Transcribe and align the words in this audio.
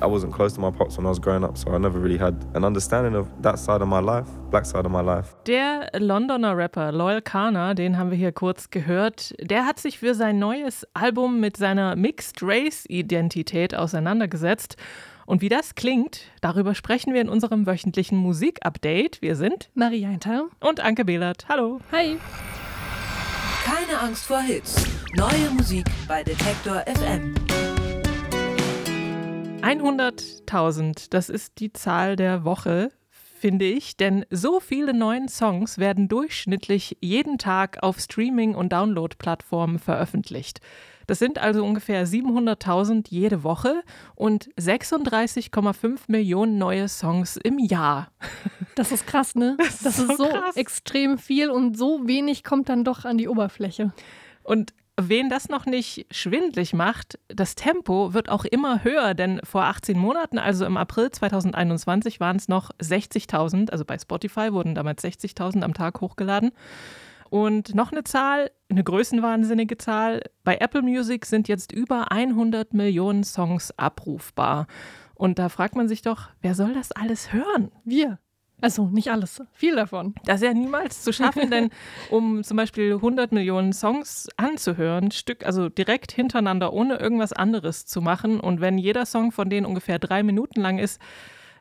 I 0.00 0.06
wasn't 0.06 0.32
close 0.32 0.54
to 0.54 0.60
my 0.60 0.70
pops 0.70 0.96
when 0.96 1.06
I 1.06 1.08
was 1.08 1.18
growing 1.18 1.42
up, 1.42 1.58
so 1.58 1.72
I 1.72 1.78
never 1.78 1.98
really 1.98 2.18
had 2.18 2.34
an 2.54 2.64
understanding 2.64 3.16
of 3.16 3.26
that 3.42 3.58
side 3.58 3.82
of 3.82 3.88
my 3.88 3.98
life, 3.98 4.28
black 4.50 4.64
side 4.64 4.86
of 4.86 4.92
my 4.92 5.00
life. 5.00 5.34
Der 5.46 5.90
Londoner 5.98 6.56
Rapper 6.56 6.92
Loyal 6.92 7.20
Kana, 7.20 7.74
den 7.74 7.98
haben 7.98 8.10
wir 8.10 8.16
hier 8.16 8.30
kurz 8.30 8.70
gehört, 8.70 9.34
der 9.40 9.66
hat 9.66 9.80
sich 9.80 9.98
für 9.98 10.14
sein 10.14 10.38
neues 10.38 10.86
Album 10.94 11.40
mit 11.40 11.56
seiner 11.56 11.96
Mixed 11.96 12.42
Race 12.42 12.84
Identität 12.88 13.74
auseinandergesetzt. 13.74 14.76
Und 15.26 15.42
wie 15.42 15.48
das 15.48 15.74
klingt, 15.74 16.20
darüber 16.40 16.76
sprechen 16.76 17.12
wir 17.12 17.20
in 17.20 17.28
unserem 17.28 17.66
wöchentlichen 17.66 18.18
Musikupdate. 18.18 19.20
Wir 19.20 19.34
sind 19.34 19.68
Maria 19.74 20.08
Hinter 20.08 20.44
und 20.60 20.78
Anke 20.78 21.04
Behlert. 21.04 21.46
Hallo. 21.48 21.80
Hi. 21.90 22.18
Keine 23.64 24.00
Angst 24.00 24.26
vor 24.26 24.40
Hits. 24.40 24.86
Neue 25.16 25.50
Musik 25.50 25.86
bei 26.06 26.22
Detektor 26.22 26.84
FM. 26.86 27.34
100.000, 29.62 31.08
das 31.10 31.28
ist 31.28 31.58
die 31.58 31.72
Zahl 31.72 32.16
der 32.16 32.44
Woche, 32.44 32.90
finde 33.10 33.66
ich, 33.66 33.96
denn 33.96 34.24
so 34.30 34.60
viele 34.60 34.94
neue 34.94 35.28
Songs 35.28 35.78
werden 35.78 36.08
durchschnittlich 36.08 36.96
jeden 37.00 37.38
Tag 37.38 37.82
auf 37.82 37.98
Streaming- 37.98 38.54
und 38.54 38.72
Download-Plattformen 38.72 39.78
veröffentlicht. 39.78 40.60
Das 41.08 41.18
sind 41.18 41.38
also 41.38 41.64
ungefähr 41.64 42.06
700.000 42.06 43.06
jede 43.08 43.42
Woche 43.42 43.82
und 44.14 44.50
36,5 44.60 46.00
Millionen 46.08 46.58
neue 46.58 46.88
Songs 46.88 47.36
im 47.36 47.58
Jahr. 47.58 48.12
Das 48.74 48.92
ist 48.92 49.08
krass, 49.08 49.34
ne? 49.34 49.56
Das, 49.58 49.80
das 49.80 49.98
ist 49.98 50.16
so, 50.16 50.24
so 50.24 50.30
extrem 50.54 51.18
viel 51.18 51.50
und 51.50 51.76
so 51.76 52.06
wenig 52.06 52.44
kommt 52.44 52.68
dann 52.68 52.84
doch 52.84 53.04
an 53.04 53.18
die 53.18 53.26
Oberfläche. 53.26 53.92
Und 54.44 54.72
Wen 55.00 55.30
das 55.30 55.48
noch 55.48 55.64
nicht 55.64 56.06
schwindlig 56.10 56.74
macht, 56.74 57.20
das 57.28 57.54
Tempo 57.54 58.14
wird 58.14 58.28
auch 58.28 58.44
immer 58.44 58.82
höher, 58.82 59.14
denn 59.14 59.40
vor 59.44 59.62
18 59.62 59.96
Monaten, 59.96 60.38
also 60.38 60.66
im 60.66 60.76
April 60.76 61.12
2021, 61.12 62.18
waren 62.18 62.34
es 62.34 62.48
noch 62.48 62.72
60.000, 62.80 63.70
also 63.70 63.84
bei 63.84 63.96
Spotify 63.96 64.52
wurden 64.52 64.74
damals 64.74 65.04
60.000 65.04 65.62
am 65.62 65.72
Tag 65.72 66.00
hochgeladen. 66.00 66.50
Und 67.30 67.76
noch 67.76 67.92
eine 67.92 68.02
Zahl, 68.02 68.50
eine 68.68 68.82
größenwahnsinnige 68.82 69.78
Zahl, 69.78 70.22
bei 70.42 70.56
Apple 70.56 70.82
Music 70.82 71.26
sind 71.26 71.46
jetzt 71.46 71.70
über 71.70 72.10
100 72.10 72.74
Millionen 72.74 73.22
Songs 73.22 73.72
abrufbar. 73.78 74.66
Und 75.14 75.38
da 75.38 75.48
fragt 75.48 75.76
man 75.76 75.86
sich 75.86 76.02
doch, 76.02 76.30
wer 76.40 76.56
soll 76.56 76.74
das 76.74 76.90
alles 76.90 77.32
hören? 77.32 77.70
Wir. 77.84 78.18
Also 78.60 78.86
nicht 78.88 79.10
alles, 79.10 79.40
viel 79.52 79.76
davon. 79.76 80.14
Das 80.24 80.36
ist 80.36 80.46
ja 80.46 80.52
niemals 80.52 81.02
zu 81.02 81.12
schaffen, 81.12 81.50
denn 81.50 81.70
um 82.10 82.42
zum 82.42 82.56
Beispiel 82.56 82.94
100 82.94 83.30
Millionen 83.30 83.72
Songs 83.72 84.28
anzuhören, 84.36 85.12
Stück, 85.12 85.46
also 85.46 85.68
direkt 85.68 86.10
hintereinander, 86.10 86.72
ohne 86.72 86.96
irgendwas 86.96 87.32
anderes 87.32 87.86
zu 87.86 88.00
machen, 88.00 88.40
und 88.40 88.60
wenn 88.60 88.78
jeder 88.78 89.06
Song 89.06 89.30
von 89.30 89.48
denen 89.48 89.66
ungefähr 89.66 89.98
drei 89.98 90.22
Minuten 90.24 90.60
lang 90.60 90.78
ist, 90.78 91.00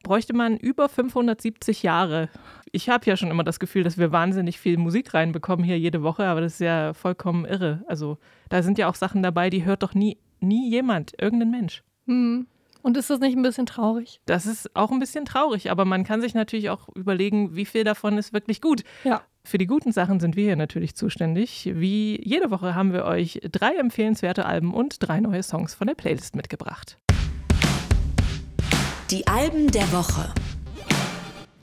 bräuchte 0.03 0.33
man 0.33 0.57
über 0.57 0.89
570 0.89 1.83
Jahre. 1.83 2.29
Ich 2.71 2.89
habe 2.89 3.05
ja 3.05 3.15
schon 3.15 3.29
immer 3.29 3.43
das 3.43 3.59
Gefühl, 3.59 3.83
dass 3.83 3.97
wir 3.97 4.11
wahnsinnig 4.11 4.59
viel 4.59 4.77
Musik 4.77 5.13
reinbekommen 5.13 5.65
hier 5.65 5.77
jede 5.77 6.01
Woche, 6.01 6.25
aber 6.25 6.41
das 6.41 6.53
ist 6.53 6.61
ja 6.61 6.93
vollkommen 6.93 7.45
irre. 7.45 7.83
Also 7.87 8.17
da 8.49 8.63
sind 8.63 8.77
ja 8.77 8.89
auch 8.89 8.95
Sachen 8.95 9.21
dabei, 9.21 9.49
die 9.49 9.65
hört 9.65 9.83
doch 9.83 9.93
nie, 9.93 10.17
nie 10.39 10.69
jemand, 10.69 11.13
irgendein 11.21 11.51
Mensch. 11.51 11.83
Hm. 12.05 12.47
Und 12.87 12.95
ist 12.95 13.09
das 13.09 13.19
nicht 13.19 13.35
ein 13.35 13.41
bisschen 13.41 13.65
traurig? 13.65 14.21
Das 14.27 14.45
ist 14.45 14.73
auch 14.73 14.91
ein 14.91 14.99
bisschen 14.99 15.25
traurig, 15.25 15.71
aber 15.71 15.83
man 15.83 16.05
kann 16.05 16.21
sich 16.21 16.33
natürlich 16.33 16.69
auch 16.69 16.87
überlegen, 16.95 17.53
wie 17.53 17.65
viel 17.65 17.83
davon 17.83 18.17
ist 18.17 18.31
wirklich 18.31 18.61
gut. 18.61 18.85
Ja. 19.03 19.23
Für 19.43 19.57
die 19.57 19.65
guten 19.65 19.91
Sachen 19.91 20.21
sind 20.21 20.37
wir 20.37 20.45
hier 20.45 20.55
natürlich 20.55 20.95
zuständig. 20.95 21.69
Wie 21.73 22.17
jede 22.23 22.49
Woche 22.49 22.75
haben 22.75 22.93
wir 22.93 23.03
euch 23.03 23.41
drei 23.51 23.75
empfehlenswerte 23.75 24.45
Alben 24.45 24.73
und 24.73 25.05
drei 25.05 25.19
neue 25.19 25.43
Songs 25.43 25.73
von 25.73 25.87
der 25.87 25.95
Playlist 25.95 26.37
mitgebracht. 26.37 26.97
Die 29.11 29.27
Alben 29.27 29.69
der 29.69 29.91
Woche. 29.91 30.33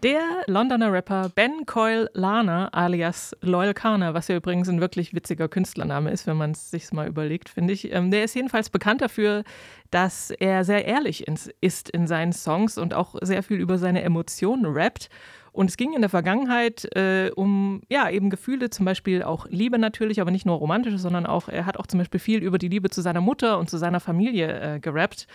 Der 0.05 0.45
Londoner 0.49 0.93
Rapper 0.93 1.31
Ben 1.35 1.65
Coyle 1.65 2.11
Lana 2.13 2.69
alias 2.75 3.35
Loyal 3.41 3.73
Kana, 3.73 4.13
was 4.13 4.29
ja 4.29 4.37
übrigens 4.37 4.69
ein 4.69 4.83
wirklich 4.83 5.15
witziger 5.15 5.49
Künstlername 5.49 6.11
ist, 6.11 6.27
wenn 6.27 6.37
man 6.37 6.51
es 6.51 6.71
sich 6.71 6.93
mal 6.93 7.09
überlegt, 7.09 7.49
finde 7.49 7.73
ich. 7.73 7.91
Ähm, 7.91 8.11
der 8.11 8.23
ist 8.23 8.35
jedenfalls 8.35 8.69
bekannt 8.69 9.01
dafür, 9.01 9.45
dass 9.91 10.31
er 10.31 10.63
sehr 10.65 10.85
ehrlich 10.85 11.25
ist 11.63 11.89
in 11.89 12.07
seinen 12.07 12.35
Songs 12.35 12.77
und 12.77 12.93
auch 12.93 13.15
sehr 13.23 13.43
viel 13.43 13.57
über 13.57 13.79
seine 13.79 14.03
Emotionen 14.03 14.67
rappt. 14.67 15.09
Und 15.53 15.71
es 15.71 15.79
ging 15.79 15.95
in 15.95 16.03
der 16.03 16.11
Vergangenheit 16.11 16.85
äh, 16.97 17.31
um 17.35 17.81
ja 17.89 18.11
eben 18.11 18.29
Gefühle, 18.29 18.69
zum 18.69 18.85
Beispiel 18.85 19.23
auch 19.23 19.47
Liebe 19.49 19.79
natürlich, 19.79 20.21
aber 20.21 20.33
nicht 20.33 20.45
nur 20.45 20.59
romantische, 20.59 20.99
sondern 20.99 21.25
auch 21.25 21.49
er 21.49 21.65
hat 21.65 21.79
auch 21.79 21.87
zum 21.87 21.97
Beispiel 21.97 22.21
viel 22.21 22.43
über 22.43 22.59
die 22.59 22.69
Liebe 22.69 22.91
zu 22.91 23.01
seiner 23.01 23.23
Mutter 23.23 23.59
und 23.59 23.71
zu 23.71 23.79
seiner 23.79 24.01
Familie 24.01 24.75
äh, 24.75 24.81
gerappt. 24.81 25.29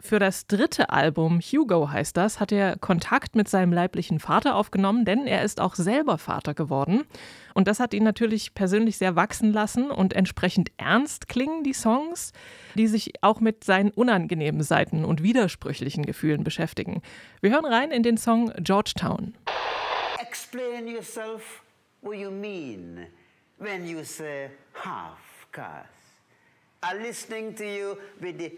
Für 0.00 0.18
das 0.18 0.46
dritte 0.46 0.90
Album, 0.90 1.40
Hugo 1.40 1.90
heißt 1.90 2.16
das, 2.16 2.40
hat 2.40 2.52
er 2.52 2.76
Kontakt 2.76 3.36
mit 3.36 3.48
seinem 3.48 3.72
leiblichen 3.72 4.20
Vater 4.20 4.56
aufgenommen, 4.56 5.04
denn 5.04 5.26
er 5.26 5.42
ist 5.42 5.60
auch 5.60 5.74
selber 5.74 6.18
Vater 6.18 6.54
geworden. 6.54 7.04
Und 7.54 7.68
das 7.68 7.80
hat 7.80 7.94
ihn 7.94 8.04
natürlich 8.04 8.54
persönlich 8.54 8.98
sehr 8.98 9.16
wachsen 9.16 9.52
lassen 9.52 9.90
und 9.90 10.12
entsprechend 10.12 10.72
ernst 10.76 11.28
klingen 11.28 11.62
die 11.62 11.72
Songs, 11.72 12.32
die 12.74 12.86
sich 12.86 13.12
auch 13.22 13.40
mit 13.40 13.64
seinen 13.64 13.90
unangenehmen 13.90 14.62
Seiten 14.62 15.04
und 15.04 15.22
widersprüchlichen 15.22 16.04
Gefühlen 16.04 16.44
beschäftigen. 16.44 17.00
Wir 17.40 17.52
hören 17.52 17.66
rein 17.66 17.90
in 17.90 18.02
den 18.02 18.16
Song 18.16 18.52
Georgetown. 18.58 19.34
Explain 20.20 20.88
yourself 20.88 21.62
what 22.02 22.16
you 22.16 22.30
mean 22.30 23.06
when 23.58 23.86
you 23.86 24.02
say 24.04 24.50
half 24.74 25.46
caste. 25.52 25.88
I'm 26.82 27.00
listening 27.00 27.54
to 27.56 27.64
you 27.64 27.96
with 28.20 28.38
the 28.38 28.52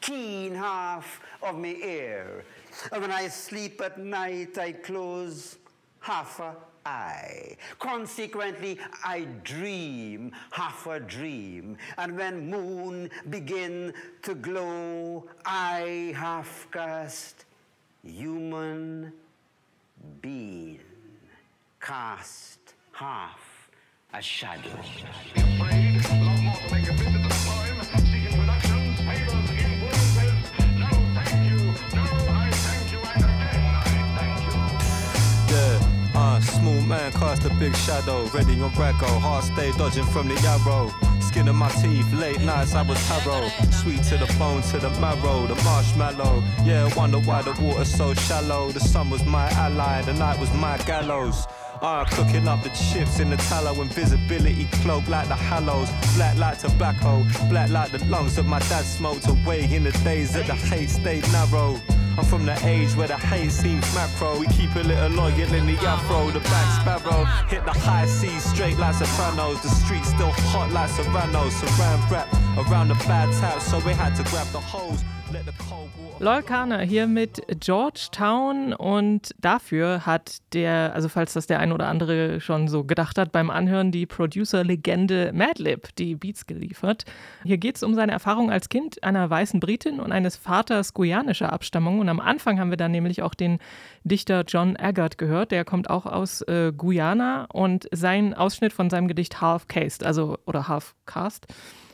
keen 0.00 0.54
half 0.54 1.20
of 1.42 1.56
my 1.58 1.76
ear. 1.82 2.44
And 2.92 3.02
when 3.02 3.10
I 3.12 3.28
sleep 3.28 3.80
at 3.80 3.98
night, 3.98 4.56
I 4.58 4.72
close 4.72 5.58
half 6.00 6.40
a 6.40 6.56
eye. 6.84 7.56
Consequently, 7.78 8.78
I 9.04 9.26
dream 9.44 10.32
half 10.50 10.86
a 10.86 11.00
dream. 11.00 11.76
And 11.98 12.16
when 12.16 12.48
moon 12.48 13.10
begin 13.28 13.92
to 14.22 14.34
glow, 14.34 15.26
I 15.44 16.14
half 16.16 16.68
cast 16.72 17.44
human 18.02 19.12
being, 20.22 20.80
cast 21.80 22.74
half 22.92 23.70
a 24.12 24.22
shadow. 24.22 24.80
Man 36.90 37.12
cast 37.12 37.44
a 37.44 37.54
big 37.54 37.76
shadow, 37.76 38.26
ready 38.34 38.60
on 38.60 38.72
Braco. 38.72 39.06
Heart 39.20 39.44
stay 39.44 39.70
dodging 39.78 40.02
from 40.06 40.26
the 40.26 40.34
yarrow. 40.40 40.90
Skin 41.20 41.46
of 41.46 41.54
my 41.54 41.68
teeth, 41.68 42.12
late 42.14 42.40
nights 42.40 42.74
I 42.74 42.82
was 42.82 42.98
tarot. 43.06 43.48
Sweet 43.70 44.02
to 44.10 44.16
the 44.16 44.26
bone, 44.40 44.60
to 44.62 44.78
the 44.80 44.90
marrow, 44.98 45.46
the 45.46 45.54
marshmallow. 45.62 46.42
Yeah, 46.64 46.92
wonder 46.96 47.20
why 47.20 47.42
the 47.42 47.52
water's 47.62 47.94
so 47.94 48.12
shallow. 48.14 48.72
The 48.72 48.80
sun 48.80 49.08
was 49.08 49.24
my 49.24 49.48
ally, 49.50 50.02
the 50.02 50.14
night 50.14 50.40
was 50.40 50.52
my 50.54 50.78
gallows. 50.78 51.46
Ah, 51.82 52.04
cooking 52.10 52.46
up 52.46 52.62
the 52.62 52.68
chips 52.70 53.20
in 53.20 53.30
the 53.30 53.38
tallow, 53.48 53.80
invisibility 53.80 54.66
cloak 54.82 55.08
like 55.08 55.28
the 55.28 55.34
hallows. 55.34 55.88
Black 56.14 56.36
like 56.36 56.58
tobacco, 56.58 57.24
black 57.48 57.70
like 57.70 57.90
the 57.90 58.04
lungs 58.04 58.36
that 58.36 58.44
my 58.44 58.58
dad 58.68 58.84
smoked 58.84 59.26
away 59.28 59.64
in 59.72 59.84
the 59.84 59.92
days 60.04 60.32
that 60.32 60.46
the 60.46 60.54
hate 60.54 60.90
stayed 60.90 61.24
narrow. 61.32 61.80
I'm 62.18 62.24
from 62.26 62.44
the 62.44 62.54
age 62.66 62.94
where 62.96 63.08
the 63.08 63.16
hate 63.16 63.50
seems 63.50 63.94
macro. 63.94 64.38
We 64.38 64.46
keep 64.48 64.74
a 64.74 64.80
little 64.80 65.08
loyal 65.08 65.54
in 65.54 65.66
the 65.66 65.76
afro. 65.78 66.30
The 66.30 66.40
back 66.40 66.82
sparrow 66.82 67.24
hit 67.48 67.64
the 67.64 67.72
high 67.72 68.04
seas 68.04 68.42
straight 68.42 68.76
like 68.76 68.96
sopranos. 68.96 69.62
The 69.62 69.70
streets 69.70 70.08
still 70.08 70.32
hot 70.52 70.70
like 70.72 70.90
serranos. 70.90 71.54
Saran 71.54 72.10
wrap 72.10 72.28
around 72.58 72.88
the 72.88 72.94
bad 73.06 73.32
tap, 73.40 73.62
so 73.62 73.78
we 73.78 73.94
had 73.94 74.14
to 74.16 74.22
grab 74.24 74.46
the 74.48 74.60
hose. 74.60 75.02
Lol 76.18 76.42
Kana 76.42 76.80
hier 76.80 77.06
mit 77.06 77.40
Georgetown 77.60 78.74
und 78.74 79.34
dafür 79.38 80.04
hat 80.04 80.36
der, 80.52 80.92
also 80.94 81.08
falls 81.08 81.32
das 81.32 81.46
der 81.46 81.60
ein 81.60 81.72
oder 81.72 81.88
andere 81.88 82.40
schon 82.40 82.68
so 82.68 82.84
gedacht 82.84 83.16
hat, 83.16 83.32
beim 83.32 83.48
Anhören 83.48 83.90
die 83.90 84.04
Producer-Legende 84.04 85.32
Madlib 85.32 85.94
die 85.96 86.16
Beats 86.16 86.46
geliefert. 86.46 87.04
Hier 87.44 87.56
geht 87.56 87.76
es 87.76 87.82
um 87.82 87.94
seine 87.94 88.12
Erfahrung 88.12 88.50
als 88.50 88.68
Kind 88.68 89.02
einer 89.02 89.30
weißen 89.30 89.60
Britin 89.60 89.98
und 89.98 90.12
eines 90.12 90.36
Vaters 90.36 90.92
guyanischer 90.92 91.52
Abstammung 91.52 92.00
und 92.00 92.08
am 92.08 92.20
Anfang 92.20 92.60
haben 92.60 92.70
wir 92.70 92.76
dann 92.76 92.90
nämlich 92.90 93.22
auch 93.22 93.34
den 93.34 93.58
Dichter 94.04 94.44
John 94.46 94.76
Eggert 94.76 95.16
gehört, 95.16 95.52
der 95.52 95.64
kommt 95.64 95.88
auch 95.88 96.06
aus 96.06 96.42
äh, 96.42 96.72
Guyana 96.76 97.46
und 97.52 97.88
sein 97.92 98.34
Ausschnitt 98.34 98.72
von 98.72 98.90
seinem 98.90 99.08
Gedicht 99.08 99.40
Half 99.40 99.68
Cast, 99.68 100.04
also 100.04 100.38
oder 100.44 100.68
Half 100.68 100.94
Cast 101.06 101.46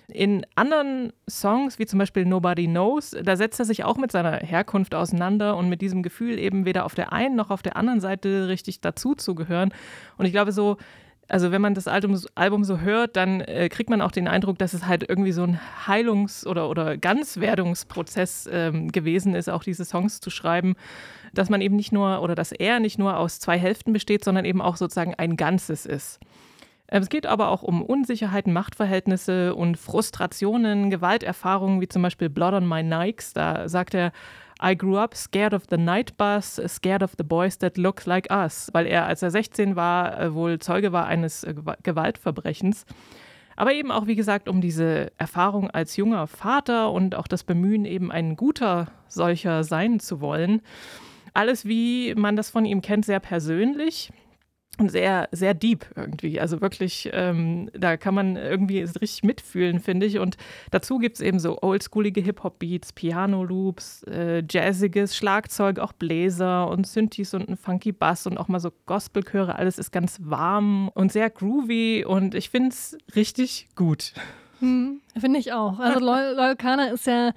in 0.08 0.46
anderen 0.54 1.12
Songs, 1.28 1.78
wie 1.78 1.86
zum 1.86 1.98
Beispiel 1.98 2.24
Nobody 2.24 2.66
Knows, 2.66 3.10
da 3.10 3.36
setzt 3.36 3.58
er 3.58 3.66
sich 3.66 3.84
auch 3.84 3.96
mit 3.96 4.12
seiner 4.12 4.38
Herkunft 4.38 4.94
auseinander 4.94 5.56
und 5.56 5.68
mit 5.68 5.80
diesem 5.80 6.02
Gefühl, 6.02 6.38
eben 6.38 6.64
weder 6.64 6.84
auf 6.84 6.94
der 6.94 7.12
einen 7.12 7.34
noch 7.34 7.50
auf 7.50 7.62
der 7.62 7.76
anderen 7.76 8.00
Seite 8.00 8.48
richtig 8.48 8.80
dazu 8.80 9.14
zu 9.14 9.34
gehören. 9.34 9.72
Und 10.16 10.26
ich 10.26 10.32
glaube, 10.32 10.52
so 10.52 10.76
also 11.28 11.50
wenn 11.50 11.60
man 11.60 11.74
das 11.74 11.88
Album, 11.88 12.18
Album 12.34 12.64
so 12.64 12.80
hört, 12.80 13.16
dann 13.16 13.40
äh, 13.40 13.68
kriegt 13.68 13.90
man 13.90 14.00
auch 14.00 14.12
den 14.12 14.28
Eindruck, 14.28 14.58
dass 14.58 14.74
es 14.74 14.86
halt 14.86 15.08
irgendwie 15.08 15.32
so 15.32 15.42
ein 15.42 15.58
Heilungs- 15.86 16.46
oder, 16.46 16.70
oder 16.70 16.96
Ganzwerdungsprozess 16.96 18.48
ähm, 18.52 18.92
gewesen 18.92 19.34
ist, 19.34 19.48
auch 19.48 19.64
diese 19.64 19.84
Songs 19.84 20.20
zu 20.20 20.30
schreiben, 20.30 20.74
dass 21.34 21.50
man 21.50 21.60
eben 21.60 21.76
nicht 21.76 21.92
nur 21.92 22.22
oder 22.22 22.34
dass 22.34 22.52
er 22.52 22.80
nicht 22.80 22.98
nur 22.98 23.16
aus 23.16 23.40
zwei 23.40 23.58
Hälften 23.58 23.92
besteht, 23.92 24.24
sondern 24.24 24.44
eben 24.44 24.62
auch 24.62 24.76
sozusagen 24.76 25.14
ein 25.14 25.36
Ganzes 25.36 25.84
ist. 25.84 26.20
Ähm, 26.88 27.02
es 27.02 27.08
geht 27.08 27.26
aber 27.26 27.48
auch 27.48 27.62
um 27.62 27.82
Unsicherheiten, 27.82 28.52
Machtverhältnisse 28.52 29.54
und 29.54 29.76
Frustrationen, 29.76 30.90
Gewalterfahrungen, 30.90 31.80
wie 31.80 31.88
zum 31.88 32.02
Beispiel 32.02 32.28
Blood 32.28 32.54
on 32.54 32.68
My 32.68 32.82
Nikes. 32.82 33.32
Da 33.32 33.68
sagt 33.68 33.94
er, 33.94 34.12
I 34.62 34.76
grew 34.76 34.96
up 34.96 35.14
scared 35.14 35.52
of 35.52 35.64
the 35.68 35.76
night 35.76 36.16
bus, 36.16 36.60
scared 36.66 37.02
of 37.02 37.12
the 37.18 37.24
boys 37.24 37.58
that 37.58 37.76
look 37.76 38.06
like 38.06 38.30
us, 38.32 38.70
weil 38.72 38.86
er, 38.86 39.06
als 39.06 39.22
er 39.22 39.30
16 39.30 39.76
war, 39.76 40.18
äh, 40.18 40.34
wohl 40.34 40.58
Zeuge 40.58 40.92
war 40.92 41.06
eines 41.06 41.44
äh, 41.44 41.54
Gewaltverbrechens. 41.82 42.86
Aber 43.56 43.72
eben 43.72 43.90
auch, 43.90 44.06
wie 44.06 44.16
gesagt, 44.16 44.48
um 44.48 44.60
diese 44.60 45.12
Erfahrung 45.18 45.70
als 45.70 45.96
junger 45.96 46.26
Vater 46.26 46.92
und 46.92 47.14
auch 47.14 47.26
das 47.26 47.42
Bemühen, 47.42 47.84
eben 47.86 48.12
ein 48.12 48.36
guter 48.36 48.88
solcher 49.08 49.64
sein 49.64 49.98
zu 49.98 50.20
wollen. 50.20 50.60
Alles, 51.32 51.66
wie 51.66 52.14
man 52.14 52.36
das 52.36 52.50
von 52.50 52.64
ihm 52.64 52.82
kennt, 52.82 53.04
sehr 53.06 53.20
persönlich 53.20 54.10
sehr, 54.88 55.28
sehr 55.32 55.54
deep 55.54 55.86
irgendwie. 55.96 56.40
Also 56.40 56.60
wirklich, 56.60 57.10
ähm, 57.12 57.70
da 57.72 57.96
kann 57.96 58.14
man 58.14 58.36
irgendwie 58.36 58.80
richtig 58.80 59.22
mitfühlen, 59.22 59.80
finde 59.80 60.06
ich. 60.06 60.18
Und 60.18 60.36
dazu 60.70 60.98
gibt 60.98 61.16
es 61.16 61.20
eben 61.20 61.38
so 61.38 61.58
oldschoolige 61.62 62.20
Hip-Hop-Beats, 62.20 62.92
Piano-Loops, 62.92 64.04
äh, 64.04 64.42
jazziges 64.48 65.16
Schlagzeug, 65.16 65.78
auch 65.78 65.92
Bläser 65.92 66.68
und 66.68 66.86
Synthes 66.86 67.34
und 67.34 67.48
ein 67.48 67.56
funky 67.56 67.92
Bass 67.92 68.26
und 68.26 68.38
auch 68.38 68.48
mal 68.48 68.60
so 68.60 68.70
Gospelchöre. 68.86 69.56
Alles 69.56 69.78
ist 69.78 69.92
ganz 69.92 70.18
warm 70.22 70.88
und 70.94 71.12
sehr 71.12 71.30
groovy 71.30 72.04
und 72.06 72.34
ich 72.34 72.50
finde 72.50 72.70
es 72.70 72.96
richtig 73.14 73.68
gut. 73.74 74.12
Hm, 74.60 75.00
Finde 75.18 75.38
ich 75.38 75.52
auch. 75.52 75.78
Also 75.78 76.00
Loyal 76.00 76.56
Kana 76.58 76.86
ist 76.86 77.06
ja, 77.06 77.32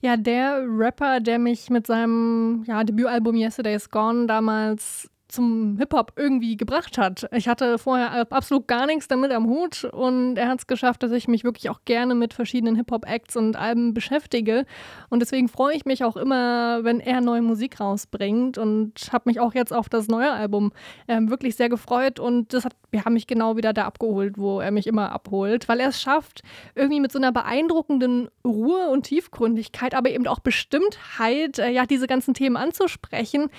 ja 0.00 0.16
der 0.16 0.64
Rapper, 0.66 1.20
der 1.20 1.38
mich 1.38 1.70
mit 1.70 1.86
seinem 1.86 2.64
ja, 2.66 2.82
Debütalbum 2.82 3.36
Yesterday's 3.36 3.90
Gone 3.90 4.26
damals 4.26 5.08
zum 5.34 5.76
Hip-Hop 5.78 6.12
irgendwie 6.16 6.56
gebracht 6.56 6.98
hat. 6.98 7.28
Ich 7.32 7.48
hatte 7.48 7.78
vorher 7.78 8.26
absolut 8.30 8.68
gar 8.68 8.86
nichts 8.86 9.08
damit 9.08 9.32
am 9.32 9.46
Hut 9.46 9.84
und 9.84 10.36
er 10.36 10.48
hat 10.48 10.60
es 10.60 10.66
geschafft, 10.66 11.02
dass 11.02 11.12
ich 11.12 11.28
mich 11.28 11.44
wirklich 11.44 11.68
auch 11.70 11.80
gerne 11.84 12.14
mit 12.14 12.34
verschiedenen 12.34 12.76
Hip-Hop-Acts 12.76 13.36
und 13.36 13.56
Alben 13.56 13.94
beschäftige. 13.94 14.64
Und 15.10 15.20
deswegen 15.20 15.48
freue 15.48 15.76
ich 15.76 15.84
mich 15.84 16.04
auch 16.04 16.16
immer, 16.16 16.84
wenn 16.84 17.00
er 17.00 17.20
neue 17.20 17.42
Musik 17.42 17.80
rausbringt 17.80 18.58
und 18.58 18.92
habe 19.12 19.24
mich 19.26 19.40
auch 19.40 19.54
jetzt 19.54 19.72
auf 19.72 19.88
das 19.88 20.08
neue 20.08 20.30
Album 20.30 20.72
äh, 21.06 21.20
wirklich 21.22 21.56
sehr 21.56 21.68
gefreut 21.68 22.20
und 22.20 22.54
das 22.54 22.64
hat, 22.64 22.74
wir 22.90 23.04
haben 23.04 23.14
mich 23.14 23.26
genau 23.26 23.56
wieder 23.56 23.72
da 23.72 23.84
abgeholt, 23.84 24.38
wo 24.38 24.60
er 24.60 24.70
mich 24.70 24.86
immer 24.86 25.12
abholt, 25.12 25.68
weil 25.68 25.80
er 25.80 25.88
es 25.88 26.00
schafft, 26.00 26.42
irgendwie 26.74 27.00
mit 27.00 27.12
so 27.12 27.18
einer 27.18 27.32
beeindruckenden 27.32 28.28
Ruhe 28.44 28.88
und 28.88 29.04
Tiefgründigkeit, 29.04 29.94
aber 29.94 30.10
eben 30.10 30.26
auch 30.26 30.38
Bestimmtheit, 30.38 31.58
äh, 31.58 31.70
ja, 31.70 31.86
diese 31.86 32.06
ganzen 32.06 32.34
Themen 32.34 32.56
anzusprechen 32.56 33.50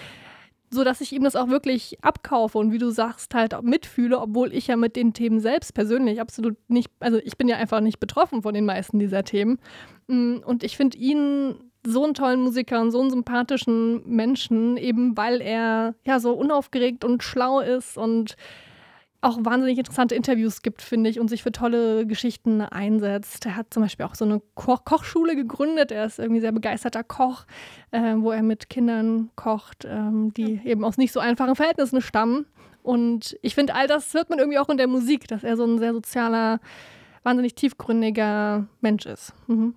so 0.69 0.83
dass 0.83 1.01
ich 1.01 1.13
ihm 1.13 1.23
das 1.23 1.35
auch 1.35 1.47
wirklich 1.47 1.97
abkaufe 2.03 2.57
und 2.57 2.71
wie 2.71 2.77
du 2.77 2.89
sagst, 2.89 3.33
halt 3.33 3.53
auch 3.53 3.61
mitfühle, 3.61 4.19
obwohl 4.19 4.53
ich 4.53 4.67
ja 4.67 4.75
mit 4.75 4.95
den 4.95 5.13
Themen 5.13 5.39
selbst 5.39 5.73
persönlich 5.73 6.19
absolut 6.19 6.57
nicht, 6.67 6.89
also 6.99 7.17
ich 7.23 7.37
bin 7.37 7.47
ja 7.47 7.57
einfach 7.57 7.81
nicht 7.81 7.99
betroffen 7.99 8.41
von 8.41 8.53
den 8.53 8.65
meisten 8.65 8.99
dieser 8.99 9.23
Themen. 9.23 9.59
Mm, 10.07 10.37
und 10.45 10.63
ich 10.63 10.77
finde 10.77 10.97
ihn 10.97 11.55
so 11.85 12.03
einen 12.03 12.13
tollen 12.13 12.41
Musiker 12.41 12.81
und 12.81 12.91
so 12.91 12.99
einen 12.99 13.11
sympathischen 13.11 14.07
Menschen, 14.07 14.77
eben 14.77 15.15
weil 15.15 15.41
er 15.41 15.95
ja 16.03 16.19
so 16.19 16.33
unaufgeregt 16.33 17.05
und 17.05 17.23
schlau 17.23 17.59
ist 17.59 17.97
und 17.97 18.35
auch 19.25 19.39
wahnsinnig 19.41 19.77
interessante 19.79 20.15
Interviews 20.15 20.61
gibt, 20.61 20.81
finde 20.81 21.09
ich, 21.09 21.19
und 21.19 21.29
sich 21.29 21.41
für 21.41 21.51
tolle 21.51 22.05
Geschichten 22.05 22.61
einsetzt. 22.61 23.45
Er 23.45 23.55
hat 23.55 23.73
zum 23.73 23.83
Beispiel 23.83 24.05
auch 24.05 24.15
so 24.15 24.23
eine 24.23 24.41
Ko 24.53 24.77
Kochschule 24.77 25.35
gegründet. 25.35 25.91
Er 25.91 26.05
ist 26.05 26.19
irgendwie 26.19 26.41
sehr 26.41 26.51
begeisterter 26.51 27.03
Koch, 27.03 27.45
äh, 27.91 28.15
wo 28.17 28.31
er 28.31 28.43
mit 28.43 28.69
Kindern 28.69 29.31
kocht, 29.35 29.85
ähm, 29.85 30.33
die 30.35 30.61
eben 30.63 30.85
aus 30.85 30.97
nicht 30.97 31.11
so 31.11 31.19
einfachen 31.19 31.55
Verhältnissen 31.55 32.01
stammen. 32.01 32.45
Und 32.83 33.35
ich 33.41 33.55
finde, 33.55 33.73
all 33.73 33.87
das 33.87 34.13
hört 34.13 34.29
man 34.29 34.37
irgendwie 34.37 34.59
auch 34.59 34.69
in 34.69 34.77
der 34.77 34.87
Musik, 34.87 35.27
dass 35.27 35.43
er 35.43 35.57
so 35.57 35.65
ein 35.65 35.79
sehr 35.79 35.93
sozialer, 35.93 36.59
wahnsinnig 37.23 37.55
tiefgründiger 37.55 38.67
Mensch 38.81 39.07
ist. 39.07 39.33
Mhm. 39.47 39.73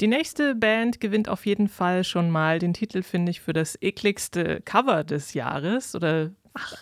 Die 0.00 0.06
nächste 0.06 0.54
Band 0.54 1.00
gewinnt 1.00 1.28
auf 1.28 1.44
jeden 1.44 1.66
Fall 1.66 2.04
schon 2.04 2.30
mal 2.30 2.60
den 2.60 2.72
Titel, 2.72 3.02
finde 3.02 3.30
ich, 3.30 3.40
für 3.40 3.52
das 3.52 3.76
ekligste 3.80 4.60
Cover 4.64 5.02
des 5.02 5.34
Jahres 5.34 5.96
oder 5.96 6.30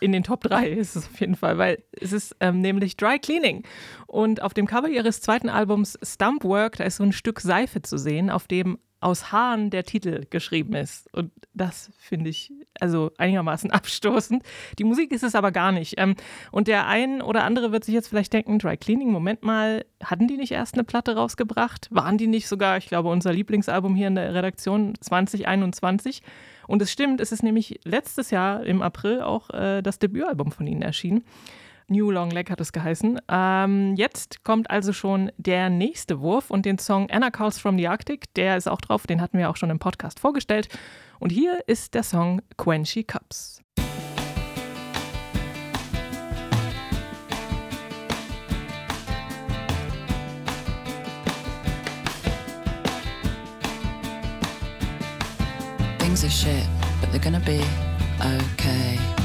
in 0.00 0.12
den 0.12 0.22
Top 0.22 0.42
3 0.42 0.68
ist 0.68 0.96
es 0.96 1.06
auf 1.06 1.20
jeden 1.20 1.36
Fall, 1.36 1.58
weil 1.58 1.82
es 1.92 2.12
ist 2.12 2.36
ähm, 2.40 2.60
nämlich 2.60 2.96
Dry 2.96 3.18
Cleaning. 3.18 3.64
Und 4.06 4.42
auf 4.42 4.54
dem 4.54 4.66
Cover 4.66 4.88
ihres 4.88 5.20
zweiten 5.20 5.48
Albums 5.48 5.98
Stump 6.02 6.44
Work, 6.44 6.76
da 6.76 6.84
ist 6.84 6.96
so 6.96 7.04
ein 7.04 7.12
Stück 7.12 7.40
Seife 7.40 7.82
zu 7.82 7.98
sehen, 7.98 8.30
auf 8.30 8.46
dem 8.46 8.78
aus 9.06 9.30
Haaren 9.30 9.70
der 9.70 9.84
Titel 9.84 10.26
geschrieben 10.30 10.74
ist. 10.74 11.08
Und 11.14 11.30
das 11.54 11.92
finde 11.96 12.28
ich 12.28 12.52
also 12.80 13.12
einigermaßen 13.18 13.70
abstoßend. 13.70 14.42
Die 14.80 14.84
Musik 14.84 15.12
ist 15.12 15.22
es 15.22 15.36
aber 15.36 15.52
gar 15.52 15.70
nicht. 15.70 15.94
Ähm, 15.96 16.16
und 16.50 16.66
der 16.66 16.88
ein 16.88 17.22
oder 17.22 17.44
andere 17.44 17.70
wird 17.70 17.84
sich 17.84 17.94
jetzt 17.94 18.08
vielleicht 18.08 18.32
denken, 18.32 18.58
Dry 18.58 18.76
Cleaning, 18.76 19.12
Moment 19.12 19.44
mal, 19.44 19.84
hatten 20.02 20.26
die 20.26 20.36
nicht 20.36 20.50
erst 20.50 20.74
eine 20.74 20.82
Platte 20.82 21.14
rausgebracht? 21.14 21.86
Waren 21.92 22.18
die 22.18 22.26
nicht 22.26 22.48
sogar, 22.48 22.78
ich 22.78 22.86
glaube, 22.86 23.08
unser 23.08 23.32
Lieblingsalbum 23.32 23.94
hier 23.94 24.08
in 24.08 24.16
der 24.16 24.34
Redaktion 24.34 24.94
2021? 25.00 26.22
Und 26.66 26.82
es 26.82 26.90
stimmt, 26.90 27.20
es 27.20 27.30
ist 27.30 27.44
nämlich 27.44 27.78
letztes 27.84 28.32
Jahr 28.32 28.64
im 28.64 28.82
April 28.82 29.22
auch 29.22 29.50
äh, 29.50 29.82
das 29.82 30.00
Debütalbum 30.00 30.50
von 30.50 30.66
ihnen 30.66 30.82
erschienen. 30.82 31.22
New 31.88 32.10
Long 32.10 32.30
Leg 32.30 32.50
hat 32.50 32.60
es 32.60 32.72
geheißen. 32.72 33.20
Ähm, 33.28 33.94
jetzt 33.96 34.42
kommt 34.42 34.70
also 34.70 34.92
schon 34.92 35.30
der 35.36 35.70
nächste 35.70 36.20
Wurf 36.20 36.50
und 36.50 36.66
den 36.66 36.78
Song 36.78 37.08
Anna 37.10 37.30
Calls 37.30 37.60
from 37.60 37.78
the 37.78 37.86
Arctic, 37.86 38.32
der 38.34 38.56
ist 38.56 38.68
auch 38.68 38.80
drauf, 38.80 39.06
den 39.06 39.20
hatten 39.20 39.38
wir 39.38 39.50
auch 39.50 39.56
schon 39.56 39.70
im 39.70 39.78
Podcast 39.78 40.18
vorgestellt. 40.18 40.68
Und 41.20 41.30
hier 41.30 41.60
ist 41.66 41.94
der 41.94 42.02
Song 42.02 42.42
Quenchy 42.56 43.04
Cups. 43.04 43.62
Things 55.98 56.24
are 56.24 56.30
shit, 56.30 56.66
but 57.00 57.10
they're 57.10 57.22
gonna 57.22 57.38
be 57.40 57.60
okay. 58.20 59.15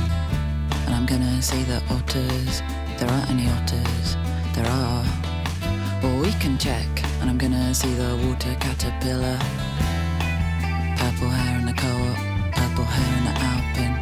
I'm 1.01 1.07
gonna 1.07 1.41
see 1.41 1.63
the 1.63 1.81
otters. 1.89 2.61
There 2.99 3.09
aren't 3.09 3.31
any 3.31 3.49
otters. 3.49 4.15
There 4.53 4.67
are. 4.67 5.03
Well, 6.03 6.21
we 6.21 6.31
can 6.33 6.59
check. 6.59 6.85
And 7.19 7.27
I'm 7.27 7.39
gonna 7.39 7.73
see 7.73 7.91
the 7.95 8.15
water 8.23 8.55
caterpillar. 8.59 9.39
Purple 10.97 11.29
hair 11.29 11.57
in 11.57 11.65
the 11.65 11.73
co-op. 11.73 12.17
Purple 12.53 12.85
hair 12.85 13.17
in 13.17 13.23
the 13.25 13.33
Alpine. 13.49 13.97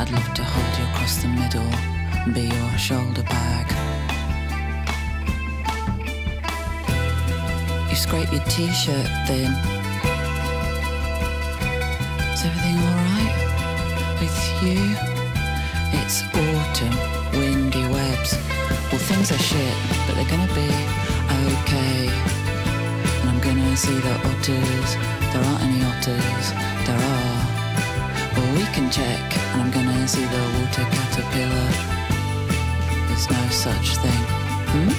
I'd 0.00 0.10
love 0.10 0.32
to 0.32 0.42
hold 0.42 0.78
you 0.78 0.84
across 0.94 1.20
the 1.20 1.28
middle 1.28 1.70
and 2.24 2.32
be 2.32 2.44
your 2.44 2.78
shoulder 2.78 3.22
bag. 3.24 3.66
You 7.90 7.96
scrape 7.96 8.32
your 8.32 8.44
t-shirt 8.44 9.10
thin. 9.26 9.83
They're 20.28 20.38
gonna 20.38 20.54
be 20.54 20.68
okay. 21.52 22.08
And 23.20 23.30
I'm 23.30 23.40
gonna 23.40 23.76
see 23.76 23.98
the 23.98 24.14
otters. 24.14 24.96
There 25.32 25.42
aren't 25.42 25.62
any 25.62 25.84
otters. 25.84 26.52
There 26.86 26.98
are. 26.98 27.40
Well, 28.36 28.54
we 28.54 28.64
can 28.74 28.90
check, 28.90 29.36
and 29.52 29.62
I'm 29.62 29.70
gonna 29.70 30.08
see 30.08 30.24
the 30.24 30.42
water 30.56 30.86
caterpillar. 30.94 31.70
There's 33.08 33.30
no 33.30 33.48
such 33.50 33.96
thing. 33.96 34.24
Hmm? 34.72 34.92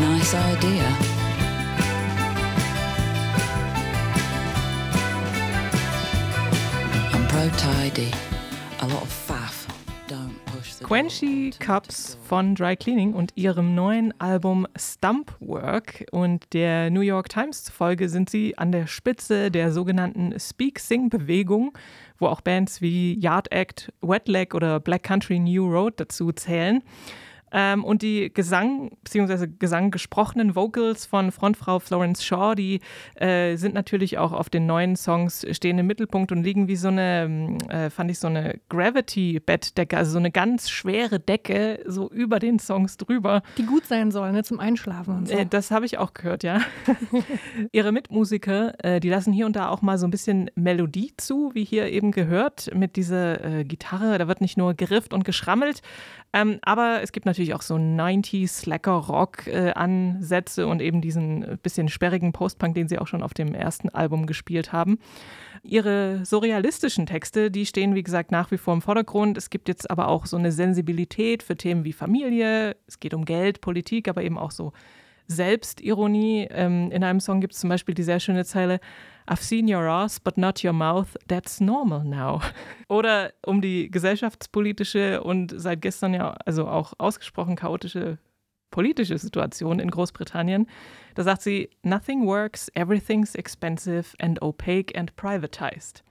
Nice 0.00 0.34
idea. 0.34 0.86
I'm 7.12 7.26
pro 7.28 7.48
tidy. 7.50 8.29
Quenchy 10.90 11.50
Cups 11.60 12.18
von 12.24 12.56
Dry 12.56 12.74
Cleaning 12.74 13.14
und 13.14 13.30
ihrem 13.36 13.76
neuen 13.76 14.12
Album 14.20 14.66
Stump 14.76 15.36
Work. 15.38 16.04
Und 16.10 16.52
der 16.52 16.90
New 16.90 17.02
York 17.02 17.28
Times 17.28 17.62
zufolge 17.62 18.08
sind 18.08 18.28
sie 18.28 18.58
an 18.58 18.72
der 18.72 18.88
Spitze 18.88 19.52
der 19.52 19.70
sogenannten 19.70 20.34
Speak-Sing-Bewegung, 20.36 21.78
wo 22.18 22.26
auch 22.26 22.40
Bands 22.40 22.80
wie 22.80 23.16
Yard 23.20 23.52
Act, 23.52 23.92
Wet 24.00 24.26
Leg 24.26 24.52
oder 24.52 24.80
Black 24.80 25.04
Country 25.04 25.38
New 25.38 25.70
Road 25.70 25.92
dazu 26.00 26.32
zählen. 26.32 26.82
Ähm, 27.52 27.84
und 27.84 28.02
die 28.02 28.32
Gesang, 28.32 28.90
beziehungsweise 29.02 29.48
Gesang 29.48 29.90
gesprochenen 29.90 30.54
Vocals 30.54 31.06
von 31.06 31.32
Frontfrau 31.32 31.78
Florence 31.78 32.24
Shaw, 32.24 32.54
die 32.54 32.80
äh, 33.16 33.56
sind 33.56 33.74
natürlich 33.74 34.18
auch 34.18 34.32
auf 34.32 34.50
den 34.50 34.66
neuen 34.66 34.96
Songs 34.96 35.46
stehen 35.52 35.78
im 35.78 35.86
Mittelpunkt 35.86 36.32
und 36.32 36.42
liegen 36.42 36.68
wie 36.68 36.76
so 36.76 36.88
eine, 36.88 37.58
äh, 37.68 37.90
fand 37.90 38.10
ich 38.10 38.18
so 38.18 38.28
eine 38.28 38.60
Gravity-Bettdecke, 38.68 39.96
also 39.96 40.12
so 40.12 40.18
eine 40.18 40.30
ganz 40.30 40.70
schwere 40.70 41.18
Decke 41.18 41.80
so 41.86 42.08
über 42.10 42.38
den 42.38 42.58
Songs 42.58 42.96
drüber. 42.96 43.42
Die 43.58 43.66
gut 43.66 43.86
sein 43.86 44.10
soll, 44.10 44.32
ne, 44.32 44.44
zum 44.44 44.60
Einschlafen 44.60 45.16
und 45.16 45.28
so. 45.28 45.34
Äh, 45.34 45.46
das 45.46 45.70
habe 45.70 45.86
ich 45.86 45.98
auch 45.98 46.14
gehört, 46.14 46.42
ja. 46.42 46.60
Ihre 47.72 47.92
Mitmusiker, 47.92 48.74
äh, 48.84 49.00
die 49.00 49.08
lassen 49.08 49.32
hier 49.32 49.46
und 49.46 49.56
da 49.56 49.68
auch 49.68 49.82
mal 49.82 49.98
so 49.98 50.06
ein 50.06 50.10
bisschen 50.10 50.50
Melodie 50.54 51.12
zu, 51.16 51.50
wie 51.54 51.64
hier 51.64 51.90
eben 51.90 52.12
gehört, 52.12 52.70
mit 52.74 52.96
dieser 52.96 53.44
äh, 53.44 53.64
Gitarre. 53.64 54.18
Da 54.18 54.28
wird 54.28 54.40
nicht 54.40 54.56
nur 54.56 54.74
gerifft 54.74 55.12
und 55.12 55.24
geschrammelt, 55.24 55.82
ähm, 56.32 56.58
aber 56.62 57.02
es 57.02 57.12
gibt 57.12 57.26
natürlich 57.26 57.39
auch 57.54 57.62
so 57.62 57.76
90s 57.76 58.48
Slacker-Rock-Ansätze 58.48 60.66
und 60.66 60.82
eben 60.82 61.00
diesen 61.00 61.58
bisschen 61.62 61.88
sperrigen 61.88 62.32
Postpunk, 62.32 62.74
den 62.74 62.88
sie 62.88 62.98
auch 62.98 63.06
schon 63.06 63.22
auf 63.22 63.34
dem 63.34 63.54
ersten 63.54 63.88
Album 63.88 64.26
gespielt 64.26 64.72
haben. 64.72 64.98
Ihre 65.62 66.24
surrealistischen 66.24 67.06
Texte, 67.06 67.50
die 67.50 67.66
stehen, 67.66 67.94
wie 67.94 68.02
gesagt, 68.02 68.32
nach 68.32 68.50
wie 68.50 68.58
vor 68.58 68.74
im 68.74 68.82
Vordergrund. 68.82 69.36
Es 69.36 69.50
gibt 69.50 69.68
jetzt 69.68 69.90
aber 69.90 70.08
auch 70.08 70.26
so 70.26 70.36
eine 70.36 70.52
Sensibilität 70.52 71.42
für 71.42 71.56
Themen 71.56 71.84
wie 71.84 71.92
Familie. 71.92 72.76
Es 72.86 73.00
geht 73.00 73.14
um 73.14 73.24
Geld, 73.24 73.60
Politik, 73.60 74.08
aber 74.08 74.22
eben 74.22 74.38
auch 74.38 74.50
so 74.50 74.72
Selbstironie. 75.30 76.48
Ähm, 76.50 76.90
in 76.90 77.04
einem 77.04 77.20
Song 77.20 77.40
gibt 77.40 77.54
es 77.54 77.60
zum 77.60 77.70
Beispiel 77.70 77.94
die 77.94 78.02
sehr 78.02 78.20
schöne 78.20 78.44
Zeile: 78.44 78.80
I've 79.28 79.42
seen 79.42 79.72
your 79.72 79.82
ass, 79.82 80.18
but 80.18 80.36
not 80.36 80.64
your 80.64 80.72
mouth. 80.72 81.16
That's 81.28 81.60
normal 81.60 82.04
now. 82.04 82.40
Oder 82.88 83.32
um 83.46 83.60
die 83.60 83.90
gesellschaftspolitische 83.90 85.22
und 85.22 85.54
seit 85.56 85.82
gestern 85.82 86.14
ja 86.14 86.32
also 86.44 86.66
auch 86.66 86.94
ausgesprochen 86.98 87.56
chaotische 87.56 88.18
politische 88.72 89.18
Situation 89.18 89.80
in 89.80 89.90
Großbritannien. 89.90 90.66
Da 91.14 91.22
sagt 91.22 91.42
sie: 91.42 91.70
Nothing 91.82 92.26
works, 92.26 92.68
everything's 92.74 93.36
expensive 93.36 94.16
and 94.18 94.42
opaque 94.42 94.98
and 94.98 95.14
privatized. 95.16 96.02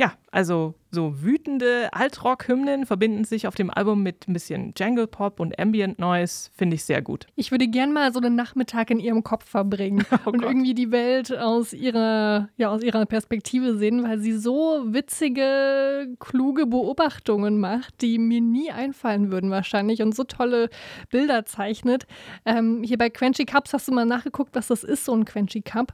Ja, 0.00 0.12
also 0.30 0.74
so 0.92 1.22
wütende 1.24 1.88
Altrock-Hymnen 1.92 2.86
verbinden 2.86 3.24
sich 3.24 3.48
auf 3.48 3.56
dem 3.56 3.68
Album 3.68 4.04
mit 4.04 4.28
ein 4.28 4.32
bisschen 4.32 4.72
Jangle 4.76 5.08
Pop 5.08 5.40
und 5.40 5.58
Ambient 5.58 5.98
Noise, 5.98 6.50
finde 6.54 6.76
ich 6.76 6.84
sehr 6.84 7.02
gut. 7.02 7.26
Ich 7.34 7.50
würde 7.50 7.66
gern 7.66 7.92
mal 7.92 8.12
so 8.12 8.20
einen 8.20 8.36
Nachmittag 8.36 8.90
in 8.90 9.00
ihrem 9.00 9.24
Kopf 9.24 9.44
verbringen 9.44 10.06
Oh 10.24 10.30
und 10.30 10.38
Gott. 10.38 10.50
irgendwie 10.50 10.74
die 10.74 10.92
Welt 10.92 11.36
aus 11.36 11.72
ihrer, 11.72 12.48
ja, 12.56 12.68
aus 12.68 12.84
ihrer 12.84 13.06
Perspektive 13.06 13.76
sehen, 13.76 14.04
weil 14.04 14.20
sie 14.20 14.34
so 14.38 14.84
witzige, 14.86 16.14
kluge 16.20 16.66
Beobachtungen 16.66 17.58
macht, 17.58 18.00
die 18.00 18.18
mir 18.18 18.40
nie 18.40 18.70
einfallen 18.70 19.32
würden 19.32 19.50
wahrscheinlich 19.50 20.00
und 20.00 20.14
so 20.14 20.22
tolle 20.22 20.68
Bilder 21.10 21.44
zeichnet. 21.44 22.06
Ähm, 22.44 22.84
hier 22.84 22.98
bei 22.98 23.10
Quenchy 23.10 23.46
Cups 23.46 23.72
hast 23.72 23.88
du 23.88 23.92
mal 23.92 24.06
nachgeguckt, 24.06 24.54
was 24.54 24.68
das 24.68 24.84
ist, 24.84 25.04
so 25.04 25.12
ein 25.12 25.24
Quenchy 25.24 25.62
Cup. 25.62 25.92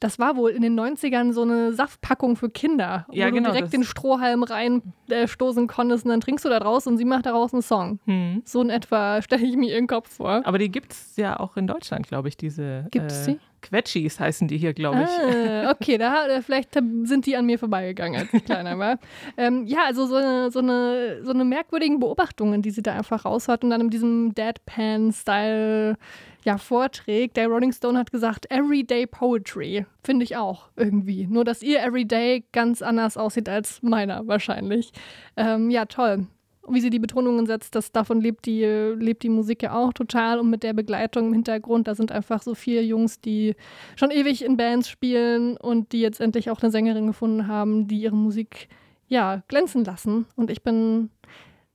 Das 0.00 0.18
war 0.18 0.36
wohl 0.36 0.50
in 0.50 0.62
den 0.62 0.78
90ern 0.78 1.32
so 1.32 1.42
eine 1.42 1.72
Saftpackung 1.74 2.34
für 2.36 2.48
Kinder, 2.48 3.06
Ja, 3.10 3.28
wo 3.28 3.32
genau, 3.32 3.50
du 3.50 3.54
direkt 3.54 3.72
den 3.72 3.84
Strohhalm 3.84 4.42
reinstoßen 4.42 5.66
konntest 5.66 6.06
und 6.06 6.10
dann 6.10 6.20
trinkst 6.20 6.44
du 6.44 6.48
da 6.48 6.58
draus 6.58 6.86
und 6.86 6.96
sie 6.96 7.04
macht 7.04 7.26
daraus 7.26 7.52
einen 7.52 7.62
Song. 7.62 8.00
Hm. 8.06 8.42
So 8.46 8.62
in 8.62 8.70
etwa 8.70 9.20
stelle 9.22 9.44
ich 9.44 9.56
mir 9.56 9.70
ihren 9.72 9.86
Kopf 9.86 10.16
vor. 10.16 10.40
Aber 10.44 10.58
die 10.58 10.70
gibt 10.70 10.92
es 10.92 11.16
ja 11.16 11.38
auch 11.38 11.56
in 11.56 11.66
Deutschland, 11.66 12.08
glaube 12.08 12.28
ich, 12.28 12.36
diese. 12.36 12.86
Gibt's 12.90 13.28
äh, 13.28 13.32
die? 13.32 13.40
Quetschis 13.62 14.18
heißen 14.18 14.48
die 14.48 14.58
hier, 14.58 14.72
glaube 14.72 15.02
ich. 15.02 15.08
Ah, 15.08 15.70
okay, 15.70 15.98
da, 15.98 16.40
vielleicht 16.42 16.74
sind 16.74 17.26
die 17.26 17.36
an 17.36 17.46
mir 17.46 17.58
vorbeigegangen, 17.58 18.20
als 18.20 18.32
ich 18.32 18.44
kleiner 18.44 18.78
war. 18.78 18.98
ähm, 19.36 19.66
ja, 19.66 19.80
also 19.86 20.06
so 20.06 20.16
eine, 20.16 20.50
so, 20.50 20.60
eine, 20.60 21.22
so 21.22 21.30
eine 21.30 21.44
merkwürdigen 21.44 22.00
Beobachtungen, 22.00 22.62
die 22.62 22.70
sie 22.70 22.82
da 22.82 22.94
einfach 22.94 23.24
raushaut 23.24 23.64
und 23.64 23.70
dann 23.70 23.80
in 23.82 23.90
diesem 23.90 24.34
Deadpan-Style 24.34 25.96
ja, 26.44 26.58
vorträgt. 26.58 27.36
Der 27.36 27.48
Rolling 27.48 27.72
Stone 27.72 27.98
hat 27.98 28.10
gesagt, 28.10 28.50
Everyday 28.50 29.06
Poetry. 29.06 29.86
Finde 30.02 30.24
ich 30.24 30.36
auch 30.36 30.68
irgendwie. 30.76 31.26
Nur, 31.26 31.44
dass 31.44 31.62
ihr 31.62 31.82
Everyday 31.82 32.44
ganz 32.52 32.82
anders 32.82 33.16
aussieht 33.16 33.48
als 33.48 33.82
meiner 33.82 34.26
wahrscheinlich. 34.26 34.92
Ähm, 35.36 35.70
ja, 35.70 35.84
toll. 35.84 36.26
Wie 36.72 36.80
sie 36.80 36.90
die 36.90 36.98
Betonungen 36.98 37.46
setzt, 37.46 37.74
das 37.74 37.92
davon 37.92 38.20
lebt 38.20 38.46
die, 38.46 38.64
lebt 38.64 39.22
die 39.22 39.28
Musik 39.28 39.62
ja 39.62 39.74
auch 39.74 39.92
total 39.92 40.38
und 40.38 40.50
mit 40.50 40.62
der 40.62 40.72
Begleitung 40.72 41.28
im 41.28 41.32
Hintergrund, 41.32 41.88
da 41.88 41.94
sind 41.94 42.12
einfach 42.12 42.42
so 42.42 42.54
vier 42.54 42.84
Jungs, 42.84 43.20
die 43.20 43.54
schon 43.96 44.10
ewig 44.10 44.44
in 44.44 44.56
Bands 44.56 44.88
spielen 44.88 45.56
und 45.56 45.92
die 45.92 46.00
jetzt 46.00 46.20
endlich 46.20 46.50
auch 46.50 46.60
eine 46.62 46.70
Sängerin 46.70 47.06
gefunden 47.06 47.46
haben, 47.46 47.88
die 47.88 48.00
ihre 48.00 48.16
Musik 48.16 48.68
ja 49.08 49.42
glänzen 49.48 49.84
lassen. 49.84 50.26
Und 50.36 50.50
ich 50.50 50.62
bin 50.62 51.10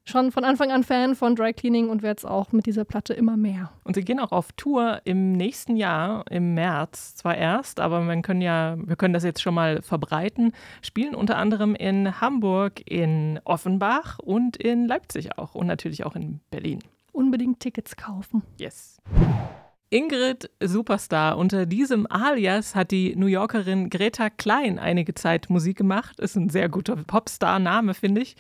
schon 0.08 0.32
von 0.32 0.44
Anfang 0.44 0.72
an 0.72 0.84
Fan 0.84 1.16
von 1.16 1.36
Dry 1.36 1.54
Cleaning 1.54 1.90
und 1.90 2.04
werde 2.04 2.20
es 2.20 2.26
auch 2.26 2.52
mit 2.52 2.66
dieser 2.66 2.86
Platte 2.86 3.14
immer 3.14 3.38
mehr. 3.38 3.72
Und 3.84 3.96
sie 3.96 4.04
gehen 4.04 4.20
auch 4.20 4.32
auf 4.32 4.52
Tour 4.54 5.02
im 5.04 5.34
nächsten 5.34 5.76
Jahr, 5.76 6.24
im 6.30 6.54
März 6.54 7.16
zwar 7.16 7.36
erst, 7.36 7.80
aber 7.80 8.02
man 8.02 8.22
können 8.22 8.42
ja, 8.42 8.78
wir 8.78 8.96
können 8.96 9.14
das 9.14 9.24
jetzt 9.24 9.42
schon 9.42 9.56
mal 9.56 9.82
verbreiten, 9.82 10.54
spielen 10.82 11.16
unter 11.16 11.38
anderem 11.38 11.76
in 11.76 12.22
Hamburg, 12.22 12.82
in 12.90 13.40
Offenbach 13.44 14.20
und 14.20 14.58
in 14.58 14.88
Leipzig 14.88 15.38
auch 15.38 15.56
und 15.56 15.68
natürlich 15.68 16.06
auch 16.06 16.16
in 16.16 16.40
Berlin. 16.52 16.80
Unbedingt 17.12 17.60
Tickets 17.60 17.96
kaufen. 17.96 18.44
Yes. 18.58 18.98
Ingrid 19.90 20.50
Superstar. 20.62 21.38
Unter 21.38 21.66
diesem 21.66 22.06
Alias 22.10 22.76
hat 22.76 22.92
die 22.92 23.16
New 23.16 23.28
Yorkerin 23.28 23.90
Greta 23.90 24.30
Klein 24.30 24.80
einige 24.80 25.14
Zeit 25.14 25.50
Musik 25.50 25.78
gemacht. 25.78 26.20
Ist 26.20 26.36
ein 26.36 26.50
sehr 26.50 26.68
guter 26.70 26.98
Popstar-Name, 26.98 27.94
finde 27.94 28.22
ich. 28.22 28.36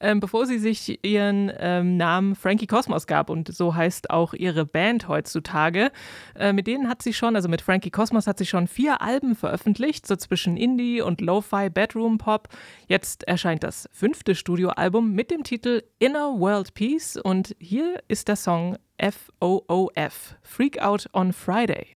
Ähm, 0.00 0.20
bevor 0.20 0.46
sie 0.46 0.58
sich 0.58 1.04
ihren 1.04 1.52
ähm, 1.58 1.96
Namen 1.96 2.34
Frankie 2.34 2.66
Cosmos 2.66 3.06
gab 3.06 3.30
und 3.30 3.52
so 3.52 3.74
heißt 3.74 4.10
auch 4.10 4.34
ihre 4.34 4.64
Band 4.64 5.08
heutzutage. 5.08 5.90
Äh, 6.34 6.52
mit 6.52 6.66
denen 6.66 6.88
hat 6.88 7.02
sie 7.02 7.12
schon, 7.12 7.36
also 7.36 7.48
mit 7.48 7.62
Frankie 7.62 7.90
Cosmos 7.90 8.26
hat 8.26 8.38
sie 8.38 8.46
schon 8.46 8.68
vier 8.68 9.02
Alben 9.02 9.34
veröffentlicht, 9.34 10.06
so 10.06 10.16
zwischen 10.16 10.56
Indie 10.56 11.00
und 11.00 11.20
Lo-Fi 11.20 11.70
Bedroom 11.70 12.18
Pop. 12.18 12.48
Jetzt 12.86 13.24
erscheint 13.24 13.62
das 13.62 13.88
fünfte 13.92 14.34
Studioalbum 14.34 15.12
mit 15.12 15.30
dem 15.30 15.42
Titel 15.42 15.82
Inner 15.98 16.38
World 16.38 16.74
Peace 16.74 17.16
und 17.16 17.54
hier 17.58 18.02
ist 18.08 18.28
der 18.28 18.36
Song 18.36 18.76
FOOF, 19.00 20.36
Freak 20.42 20.82
Out 20.82 21.08
on 21.12 21.32
Friday. 21.32 21.94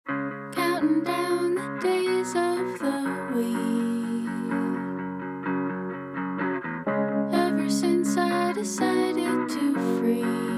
Counting 0.54 1.04
down 1.04 1.29
decided 8.60 9.48
to 9.48 9.72
free. 9.98 10.49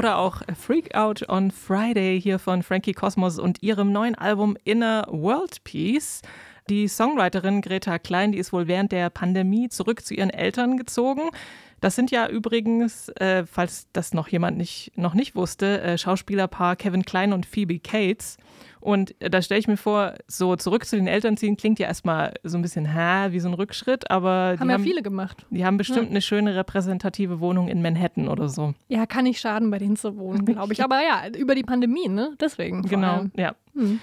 Oder 0.00 0.16
auch 0.16 0.40
Freak 0.58 0.94
Out 0.94 1.28
on 1.28 1.50
Friday 1.50 2.18
hier 2.18 2.38
von 2.38 2.62
Frankie 2.62 2.94
Cosmos 2.94 3.38
und 3.38 3.62
ihrem 3.62 3.92
neuen 3.92 4.14
Album 4.14 4.56
Inner 4.64 5.06
World 5.10 5.62
Peace. 5.62 6.22
Die 6.70 6.88
Songwriterin 6.88 7.60
Greta 7.60 7.98
Klein, 7.98 8.32
die 8.32 8.38
ist 8.38 8.50
wohl 8.50 8.66
während 8.66 8.92
der 8.92 9.10
Pandemie 9.10 9.68
zurück 9.68 10.02
zu 10.02 10.14
ihren 10.14 10.30
Eltern 10.30 10.78
gezogen. 10.78 11.28
Das 11.82 11.96
sind 11.96 12.10
ja 12.10 12.28
übrigens, 12.28 13.10
äh, 13.10 13.44
falls 13.44 13.88
das 13.92 14.14
noch 14.14 14.28
jemand 14.28 14.56
nicht, 14.56 14.90
noch 14.96 15.12
nicht 15.12 15.34
wusste, 15.34 15.82
äh, 15.82 15.98
Schauspielerpaar 15.98 16.76
Kevin 16.76 17.04
Klein 17.04 17.34
und 17.34 17.44
Phoebe 17.44 17.78
Cates. 17.78 18.38
Und 18.80 19.14
da 19.20 19.42
stelle 19.42 19.60
ich 19.60 19.68
mir 19.68 19.76
vor, 19.76 20.14
so 20.26 20.56
zurück 20.56 20.86
zu 20.86 20.96
den 20.96 21.06
Eltern 21.06 21.36
ziehen 21.36 21.56
klingt 21.56 21.78
ja 21.78 21.86
erstmal 21.86 22.34
so 22.42 22.56
ein 22.56 22.62
bisschen, 22.62 22.86
hä, 22.86 23.30
wie 23.32 23.38
so 23.40 23.48
ein 23.48 23.54
Rückschritt, 23.54 24.10
aber 24.10 24.56
Haben 24.58 24.68
ja 24.70 24.74
haben, 24.74 24.84
viele 24.84 25.02
gemacht. 25.02 25.44
die 25.50 25.64
haben 25.66 25.76
bestimmt 25.76 26.04
Ja. 26.04 26.10
eine 26.10 26.22
schöne 26.22 26.56
repräsentative 26.56 27.40
Wohnung 27.40 27.68
in 27.68 27.82
Manhattan 27.82 28.28
oder 28.28 28.48
so. 28.48 28.74
Ja, 28.88 29.04
kann 29.06 29.24
nicht 29.24 29.38
schaden, 29.40 29.70
bei 29.70 29.78
denen 29.78 29.96
zu 29.96 30.16
wohnen, 30.16 30.44
glaube 30.46 30.72
ich. 30.72 30.82
Aber 30.84 30.96
ja, 31.02 31.28
über 31.38 31.54
die 31.54 31.62
Pandemie, 31.62 32.08
ne? 32.08 32.32
Deswegen. 32.40 32.82
Genau, 32.82 33.16
allem. 33.18 33.32
ja. 33.36 33.54
Mhm. 33.74 34.00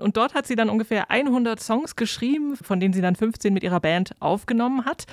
Und 0.00 0.16
dort 0.16 0.34
hat 0.34 0.46
sie 0.46 0.56
dann 0.56 0.70
ungefähr 0.70 1.10
100 1.10 1.60
Songs 1.60 1.94
geschrieben, 1.96 2.56
von 2.56 2.80
denen 2.80 2.92
sie 2.94 3.00
dann 3.02 3.14
15 3.16 3.52
mit 3.54 3.62
ihrer 3.62 3.80
Band 3.80 4.12
aufgenommen 4.20 4.84
hat. 4.84 5.06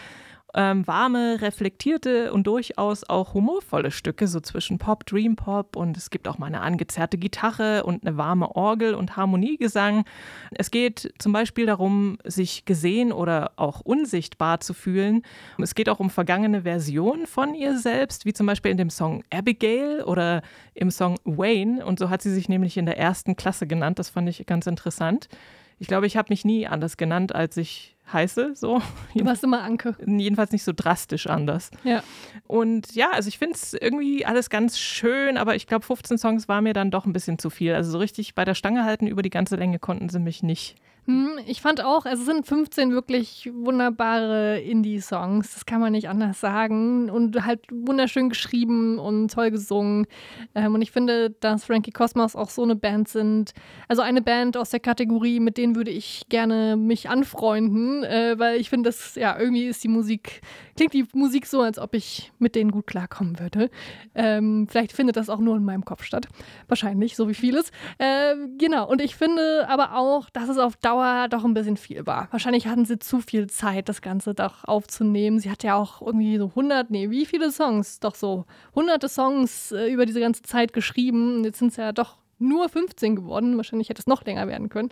Ähm, 0.53 0.87
warme, 0.87 1.41
reflektierte 1.41 2.31
und 2.31 2.47
durchaus 2.47 3.03
auch 3.03 3.33
humorvolle 3.33 3.91
Stücke, 3.91 4.27
so 4.27 4.39
zwischen 4.39 4.77
Pop, 4.77 5.05
Dream 5.05 5.35
Pop 5.35 5.75
und 5.75 5.97
es 5.97 6.09
gibt 6.09 6.25
auch 6.27 6.37
mal 6.37 6.47
eine 6.47 6.61
angezerrte 6.61 7.17
Gitarre 7.17 7.83
und 7.83 8.07
eine 8.07 8.15
warme 8.17 8.55
Orgel 8.55 8.95
und 8.95 9.17
Harmoniegesang. 9.17 10.05
Es 10.51 10.71
geht 10.71 11.13
zum 11.19 11.33
Beispiel 11.33 11.65
darum, 11.65 12.17
sich 12.23 12.63
gesehen 12.63 13.11
oder 13.11 13.51
auch 13.57 13.81
unsichtbar 13.81 14.61
zu 14.61 14.73
fühlen. 14.73 15.23
Es 15.61 15.75
geht 15.75 15.89
auch 15.89 15.99
um 15.99 16.09
vergangene 16.09 16.61
Versionen 16.61 17.27
von 17.27 17.53
ihr 17.53 17.77
selbst, 17.77 18.25
wie 18.25 18.33
zum 18.33 18.47
Beispiel 18.47 18.71
in 18.71 18.77
dem 18.77 18.89
Song 18.89 19.25
Abigail 19.29 20.03
oder 20.03 20.41
im 20.73 20.91
Song 20.91 21.17
Wayne. 21.25 21.85
Und 21.85 21.99
so 21.99 22.09
hat 22.09 22.21
sie 22.21 22.33
sich 22.33 22.47
nämlich 22.47 22.77
in 22.77 22.85
der 22.85 22.97
ersten 22.97 23.35
Klasse 23.35 23.67
genannt. 23.67 23.99
Das 23.99 24.09
fand 24.09 24.29
ich 24.29 24.45
ganz 24.45 24.65
interessant. 24.65 25.27
Ich 25.77 25.87
glaube, 25.87 26.07
ich 26.07 26.15
habe 26.15 26.27
mich 26.29 26.45
nie 26.45 26.67
anders 26.67 26.95
genannt, 26.95 27.35
als 27.35 27.57
ich 27.57 27.96
heiße. 28.11 28.53
So. 28.55 28.81
Du 29.15 29.25
warst 29.25 29.43
immer 29.43 29.63
Anke. 29.63 29.95
Jedenfalls 30.05 30.51
nicht 30.51 30.63
so 30.63 30.73
drastisch 30.75 31.27
anders. 31.27 31.71
Ja. 31.83 32.03
Und 32.45 32.93
ja, 32.95 33.11
also 33.11 33.27
ich 33.27 33.37
finde 33.37 33.55
es 33.55 33.73
irgendwie 33.73 34.25
alles 34.25 34.49
ganz 34.49 34.79
schön, 34.79 35.37
aber 35.37 35.55
ich 35.55 35.67
glaube, 35.67 35.85
15 35.85 36.17
Songs 36.17 36.47
war 36.47 36.61
mir 36.61 36.73
dann 36.73 36.91
doch 36.91 37.05
ein 37.05 37.13
bisschen 37.13 37.39
zu 37.39 37.49
viel. 37.49 37.73
Also 37.73 37.91
so 37.91 37.97
richtig 37.97 38.35
bei 38.35 38.45
der 38.45 38.55
Stange 38.55 38.83
halten 38.83 39.07
über 39.07 39.21
die 39.21 39.29
ganze 39.29 39.55
Länge 39.55 39.79
konnten 39.79 40.09
sie 40.09 40.19
mich 40.19 40.43
nicht. 40.43 40.75
Hm, 41.07 41.39
Ich 41.45 41.61
fand 41.61 41.79
auch, 41.81 42.05
es 42.05 42.25
sind 42.25 42.45
15 42.45 42.91
wirklich 42.91 43.49
wunderbare 43.53 44.59
Indie-Songs, 44.59 45.53
das 45.53 45.65
kann 45.65 45.79
man 45.79 45.93
nicht 45.93 46.09
anders 46.09 46.41
sagen. 46.41 47.09
Und 47.09 47.45
halt 47.45 47.61
wunderschön 47.71 48.27
geschrieben 48.27 48.99
und 48.99 49.31
toll 49.31 49.49
gesungen. 49.51 50.05
Ähm, 50.53 50.73
und 50.75 50.81
ich 50.81 50.91
finde, 50.91 51.29
dass 51.39 51.63
Frankie 51.63 51.91
Cosmos 51.91 52.35
auch 52.35 52.49
so 52.49 52.63
eine 52.63 52.75
Band 52.75 53.07
sind. 53.07 53.53
Also 53.87 54.01
eine 54.01 54.21
Band 54.21 54.57
aus 54.57 54.69
der 54.71 54.81
Kategorie, 54.81 55.39
mit 55.39 55.57
denen 55.57 55.77
würde 55.77 55.91
ich 55.91 56.23
gerne 56.27 56.75
mich 56.75 57.09
anfreunden, 57.09 58.03
äh, 58.03 58.35
weil 58.37 58.59
ich 58.59 58.69
finde, 58.69 58.89
dass 58.89 59.15
ja 59.15 59.39
irgendwie 59.39 59.67
ist 59.67 59.85
die 59.85 59.87
Musik, 59.87 60.41
klingt 60.75 60.93
die 60.93 61.05
Musik 61.13 61.45
so, 61.45 61.61
als 61.61 61.79
ob 61.79 61.93
ich 61.95 62.33
mit 62.37 62.53
denen 62.53 62.71
gut 62.71 62.85
klarkommen 62.85 63.39
würde. 63.39 63.69
Ähm, 64.13 64.67
vielleicht 64.69 64.91
findet 64.91 65.15
das 65.15 65.29
auch 65.29 65.39
nur 65.39 65.55
in 65.55 65.63
meinem 65.63 65.85
Kopf 65.85 66.03
statt. 66.03 66.27
Wahrscheinlich, 66.67 67.15
so 67.15 67.29
wie 67.29 67.33
vieles. 67.33 67.71
Ähm, 67.97 68.57
genau, 68.57 68.89
und 68.89 68.99
ich 69.01 69.15
finde 69.15 69.69
aber 69.69 69.95
auch, 69.95 70.29
dass 70.31 70.49
es 70.49 70.57
auf 70.57 70.75
Dauer 70.75 70.96
doch 71.29 71.43
ein 71.45 71.53
bisschen 71.53 71.77
viel 71.77 72.05
war. 72.05 72.27
Wahrscheinlich 72.31 72.67
hatten 72.67 72.85
sie 72.85 72.99
zu 72.99 73.19
viel 73.19 73.47
Zeit, 73.47 73.89
das 73.89 74.01
Ganze 74.01 74.33
doch 74.33 74.63
aufzunehmen. 74.63 75.39
Sie 75.39 75.49
hat 75.51 75.63
ja 75.63 75.75
auch 75.75 76.01
irgendwie 76.01 76.37
so 76.37 76.45
100, 76.47 76.89
nee, 76.91 77.09
wie 77.09 77.25
viele 77.25 77.51
Songs? 77.51 77.99
Doch 77.99 78.15
so 78.15 78.45
hunderte 78.75 79.09
Songs 79.09 79.71
äh, 79.71 79.87
über 79.91 80.05
diese 80.05 80.19
ganze 80.19 80.41
Zeit 80.43 80.73
geschrieben. 80.73 81.43
Jetzt 81.43 81.59
sind 81.59 81.69
es 81.69 81.77
ja 81.77 81.91
doch 81.91 82.17
nur 82.39 82.69
15 82.69 83.15
geworden. 83.15 83.57
Wahrscheinlich 83.57 83.89
hätte 83.89 84.01
es 84.01 84.07
noch 84.07 84.23
länger 84.25 84.47
werden 84.47 84.69
können. 84.69 84.89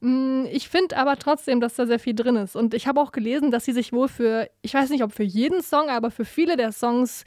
Mm, 0.00 0.44
Ich 0.50 0.68
finde 0.68 0.96
aber 0.96 1.16
trotzdem, 1.18 1.60
dass 1.60 1.74
da 1.74 1.86
sehr 1.86 1.98
viel 1.98 2.14
drin 2.14 2.36
ist. 2.36 2.56
Und 2.56 2.74
ich 2.74 2.86
habe 2.86 3.00
auch 3.00 3.12
gelesen, 3.12 3.50
dass 3.50 3.64
sie 3.64 3.72
sich 3.72 3.92
wohl 3.92 4.08
für, 4.08 4.48
ich 4.60 4.74
weiß 4.74 4.90
nicht, 4.90 5.02
ob 5.04 5.12
für 5.12 5.22
jeden 5.22 5.62
Song, 5.62 5.88
aber 5.88 6.10
für 6.10 6.24
viele 6.24 6.56
der 6.56 6.72
Songs 6.72 7.24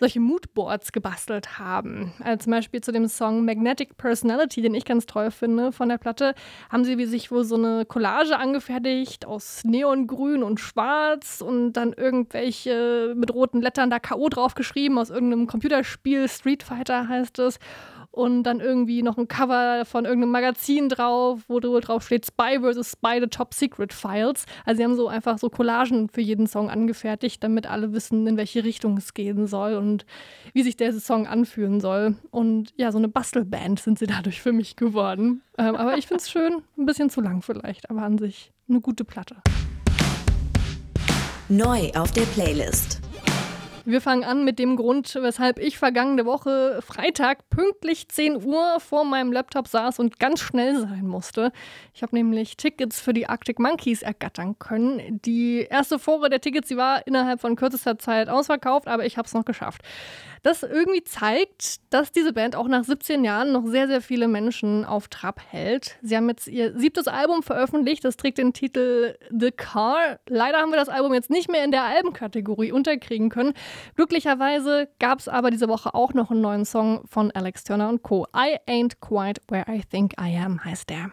solche 0.00 0.18
Moodboards 0.18 0.92
gebastelt 0.92 1.58
haben. 1.58 2.12
Also 2.24 2.44
zum 2.44 2.52
Beispiel 2.52 2.80
zu 2.80 2.90
dem 2.90 3.06
Song 3.06 3.44
Magnetic 3.44 3.96
Personality, 3.96 4.62
den 4.62 4.74
ich 4.74 4.84
ganz 4.84 5.06
toll 5.06 5.30
finde 5.30 5.72
von 5.72 5.88
der 5.88 5.98
Platte, 5.98 6.34
haben 6.70 6.84
sie 6.84 6.98
wie 6.98 7.04
sich 7.04 7.30
wohl 7.30 7.44
so 7.44 7.54
eine 7.54 7.84
Collage 7.84 8.36
angefertigt 8.38 9.26
aus 9.26 9.62
Neongrün 9.64 10.42
und 10.42 10.58
Schwarz 10.58 11.40
und 11.40 11.74
dann 11.74 11.92
irgendwelche 11.92 13.14
mit 13.16 13.32
roten 13.32 13.60
Lettern 13.60 13.90
da 13.90 13.98
K.O. 13.98 14.28
draufgeschrieben 14.28 14.98
aus 14.98 15.10
irgendeinem 15.10 15.46
Computerspiel, 15.46 16.28
Street 16.28 16.62
Fighter 16.62 17.06
heißt 17.06 17.38
es. 17.38 17.58
Und 18.12 18.42
dann 18.42 18.58
irgendwie 18.58 19.02
noch 19.02 19.18
ein 19.18 19.28
Cover 19.28 19.84
von 19.84 20.04
irgendeinem 20.04 20.32
Magazin 20.32 20.88
drauf, 20.88 21.42
wo 21.46 21.60
drauf 21.60 22.04
steht 22.04 22.26
Spy 22.26 22.58
vs. 22.60 22.92
Spy, 22.92 23.20
the 23.20 23.28
Top 23.28 23.54
Secret 23.54 23.92
Files. 23.92 24.46
Also 24.64 24.78
sie 24.78 24.84
haben 24.84 24.96
so 24.96 25.06
einfach 25.06 25.38
so 25.38 25.48
Collagen 25.48 26.08
für 26.08 26.20
jeden 26.20 26.48
Song 26.48 26.70
angefertigt, 26.70 27.42
damit 27.44 27.68
alle 27.68 27.92
wissen, 27.92 28.26
in 28.26 28.36
welche 28.36 28.64
Richtung 28.64 28.96
es 28.96 29.14
gehen 29.14 29.46
soll 29.46 29.74
und 29.74 30.06
wie 30.52 30.62
sich 30.62 30.76
der 30.76 30.92
Song 30.92 31.28
anfühlen 31.28 31.80
soll. 31.80 32.16
Und 32.30 32.72
ja, 32.76 32.90
so 32.90 32.98
eine 32.98 33.08
Bastelband 33.08 33.78
sind 33.78 33.98
sie 33.98 34.06
dadurch 34.06 34.42
für 34.42 34.52
mich 34.52 34.74
geworden. 34.74 35.42
Ähm, 35.56 35.76
aber 35.76 35.96
ich 35.96 36.08
finde 36.08 36.22
es 36.22 36.30
schön, 36.30 36.62
ein 36.76 36.86
bisschen 36.86 37.10
zu 37.10 37.20
lang 37.20 37.42
vielleicht, 37.42 37.90
aber 37.90 38.02
an 38.02 38.18
sich 38.18 38.50
eine 38.68 38.80
gute 38.80 39.04
Platte. 39.04 39.36
Neu 41.48 41.90
auf 41.94 42.12
der 42.12 42.22
Playlist. 42.22 43.00
Wir 43.90 44.00
fangen 44.00 44.22
an 44.22 44.44
mit 44.44 44.60
dem 44.60 44.76
Grund, 44.76 45.18
weshalb 45.20 45.58
ich 45.58 45.76
vergangene 45.76 46.24
Woche 46.24 46.78
Freitag 46.80 47.50
pünktlich 47.50 48.08
10 48.08 48.44
Uhr 48.44 48.78
vor 48.78 49.04
meinem 49.04 49.32
Laptop 49.32 49.66
saß 49.66 49.98
und 49.98 50.20
ganz 50.20 50.38
schnell 50.38 50.78
sein 50.78 51.08
musste. 51.08 51.50
Ich 51.92 52.02
habe 52.04 52.14
nämlich 52.14 52.56
Tickets 52.56 53.00
für 53.00 53.12
die 53.12 53.28
Arctic 53.28 53.58
Monkeys 53.58 54.02
ergattern 54.02 54.56
können. 54.60 55.20
Die 55.24 55.66
erste 55.68 55.98
Vorrat 55.98 56.30
der 56.30 56.40
Tickets, 56.40 56.68
die 56.68 56.76
war 56.76 57.04
innerhalb 57.04 57.40
von 57.40 57.56
kürzester 57.56 57.98
Zeit 57.98 58.28
ausverkauft, 58.28 58.86
aber 58.86 59.06
ich 59.06 59.18
habe 59.18 59.26
es 59.26 59.34
noch 59.34 59.44
geschafft. 59.44 59.82
Das 60.42 60.62
irgendwie 60.62 61.04
zeigt, 61.04 61.80
dass 61.92 62.12
diese 62.12 62.32
Band 62.32 62.56
auch 62.56 62.66
nach 62.66 62.84
17 62.84 63.24
Jahren 63.24 63.52
noch 63.52 63.66
sehr, 63.66 63.88
sehr 63.88 64.00
viele 64.00 64.26
Menschen 64.26 64.86
auf 64.86 65.08
Trab 65.08 65.40
hält. 65.50 65.98
Sie 66.00 66.16
haben 66.16 66.30
jetzt 66.30 66.46
ihr 66.46 66.78
siebtes 66.78 67.08
Album 67.08 67.42
veröffentlicht, 67.42 68.04
das 68.04 68.16
trägt 68.16 68.38
den 68.38 68.54
Titel 68.54 69.16
The 69.30 69.50
Car. 69.50 70.18
Leider 70.28 70.58
haben 70.58 70.70
wir 70.70 70.78
das 70.78 70.88
Album 70.88 71.12
jetzt 71.12 71.28
nicht 71.28 71.50
mehr 71.50 71.62
in 71.62 71.72
der 71.72 71.82
Albenkategorie 71.82 72.72
unterkriegen 72.72 73.28
können. 73.28 73.52
Glücklicherweise 73.96 74.88
gab 74.98 75.18
es 75.18 75.28
aber 75.28 75.50
diese 75.50 75.68
Woche 75.68 75.94
auch 75.94 76.14
noch 76.14 76.30
einen 76.30 76.40
neuen 76.40 76.64
Song 76.64 77.02
von 77.08 77.30
Alex 77.32 77.64
Turner 77.64 77.88
und 77.88 78.02
Co. 78.02 78.26
I 78.34 78.58
Ain't 78.68 79.00
Quite 79.00 79.40
Where 79.48 79.64
I 79.68 79.82
Think 79.82 80.14
I 80.20 80.36
Am 80.36 80.64
heißt 80.64 80.90
der. 80.90 81.10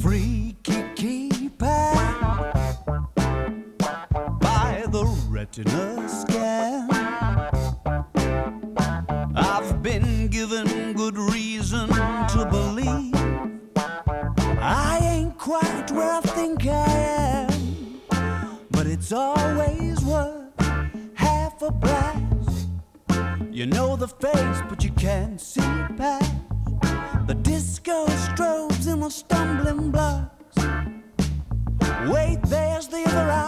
Freaky 0.00 0.84
keeper 0.94 1.94
always 19.14 20.04
worth 20.04 20.60
half 21.14 21.62
a 21.62 21.70
blast. 21.70 22.68
You 23.50 23.66
know 23.66 23.96
the 23.96 24.08
face, 24.08 24.62
but 24.68 24.82
you 24.84 24.90
can't 24.92 25.40
see 25.40 25.60
past 25.96 26.32
the 27.26 27.34
disco 27.34 28.06
strobes 28.06 28.86
and 28.92 29.02
the 29.02 29.10
stumbling 29.10 29.90
blocks. 29.90 30.56
Wait, 32.12 32.38
there's 32.42 32.88
the 32.88 33.02
other 33.06 33.30
island 33.30 33.43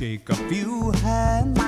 shake 0.00 0.30
a 0.30 0.34
few 0.48 0.92
hands. 1.02 1.60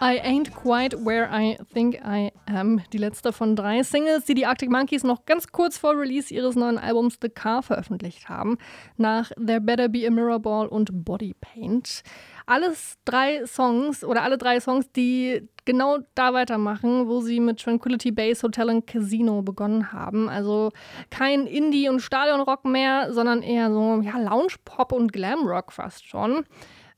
I 0.00 0.18
Ain't 0.24 0.52
Quite 0.54 0.94
Where 1.04 1.28
I 1.30 1.58
Think 1.74 2.00
I 2.02 2.32
Am, 2.46 2.80
die 2.92 2.98
letzte 2.98 3.32
von 3.32 3.54
drei 3.54 3.82
Singles, 3.82 4.24
die 4.24 4.34
die 4.34 4.46
Arctic 4.46 4.70
Monkeys 4.70 5.04
noch 5.04 5.26
ganz 5.26 5.48
kurz 5.48 5.76
vor 5.76 5.96
Release 5.96 6.32
ihres 6.32 6.56
neuen 6.56 6.78
Albums 6.78 7.18
The 7.20 7.28
Car 7.28 7.62
veröffentlicht 7.62 8.30
haben, 8.30 8.56
nach 8.96 9.30
There 9.36 9.60
Better 9.60 9.88
Be 9.88 10.06
a 10.06 10.10
Mirror 10.10 10.40
Ball 10.40 10.66
und 10.68 11.04
Body 11.04 11.34
Paint. 11.38 12.02
Alles 12.46 12.96
drei 13.04 13.46
Songs 13.46 14.04
oder 14.04 14.22
alle 14.22 14.38
drei 14.38 14.60
Songs, 14.60 14.90
die 14.92 15.48
genau 15.64 15.98
da 16.14 16.32
weitermachen, 16.32 17.08
wo 17.08 17.20
sie 17.20 17.40
mit 17.40 17.60
Tranquility 17.60 18.10
Base 18.10 18.42
Hotel 18.42 18.70
and 18.70 18.86
Casino 18.86 19.42
begonnen 19.42 19.92
haben. 19.92 20.28
Also 20.28 20.70
kein 21.10 21.46
Indie- 21.46 21.88
und 21.88 22.00
Stadionrock 22.00 22.64
mehr, 22.64 23.12
sondern 23.12 23.42
eher 23.42 23.70
so 23.70 24.00
ja, 24.02 24.18
Lounge-Pop 24.18 24.92
und 24.92 25.12
Glamrock 25.12 25.72
fast 25.72 26.06
schon. 26.06 26.44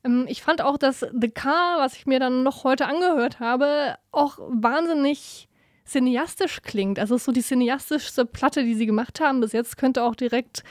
Ähm, 0.04 0.26
Ich 0.28 0.42
fand 0.42 0.62
auch, 0.62 0.78
dass 0.78 1.00
The 1.00 1.30
Car, 1.30 1.78
was 1.78 1.94
ich 1.96 2.06
mir 2.06 2.20
dann 2.20 2.42
noch 2.42 2.64
heute 2.64 2.86
angehört 2.86 3.40
habe, 3.40 3.96
auch 4.12 4.38
wahnsinnig 4.48 5.48
cineastisch 5.86 6.62
klingt. 6.62 6.98
Also 6.98 7.18
so 7.18 7.30
die 7.32 7.42
cineastischste 7.42 8.24
Platte, 8.24 8.64
die 8.64 8.74
sie 8.74 8.86
gemacht 8.86 9.20
haben 9.20 9.40
bis 9.40 9.52
jetzt, 9.52 9.76
könnte 9.76 10.02
auch 10.02 10.14
direkt 10.14 10.64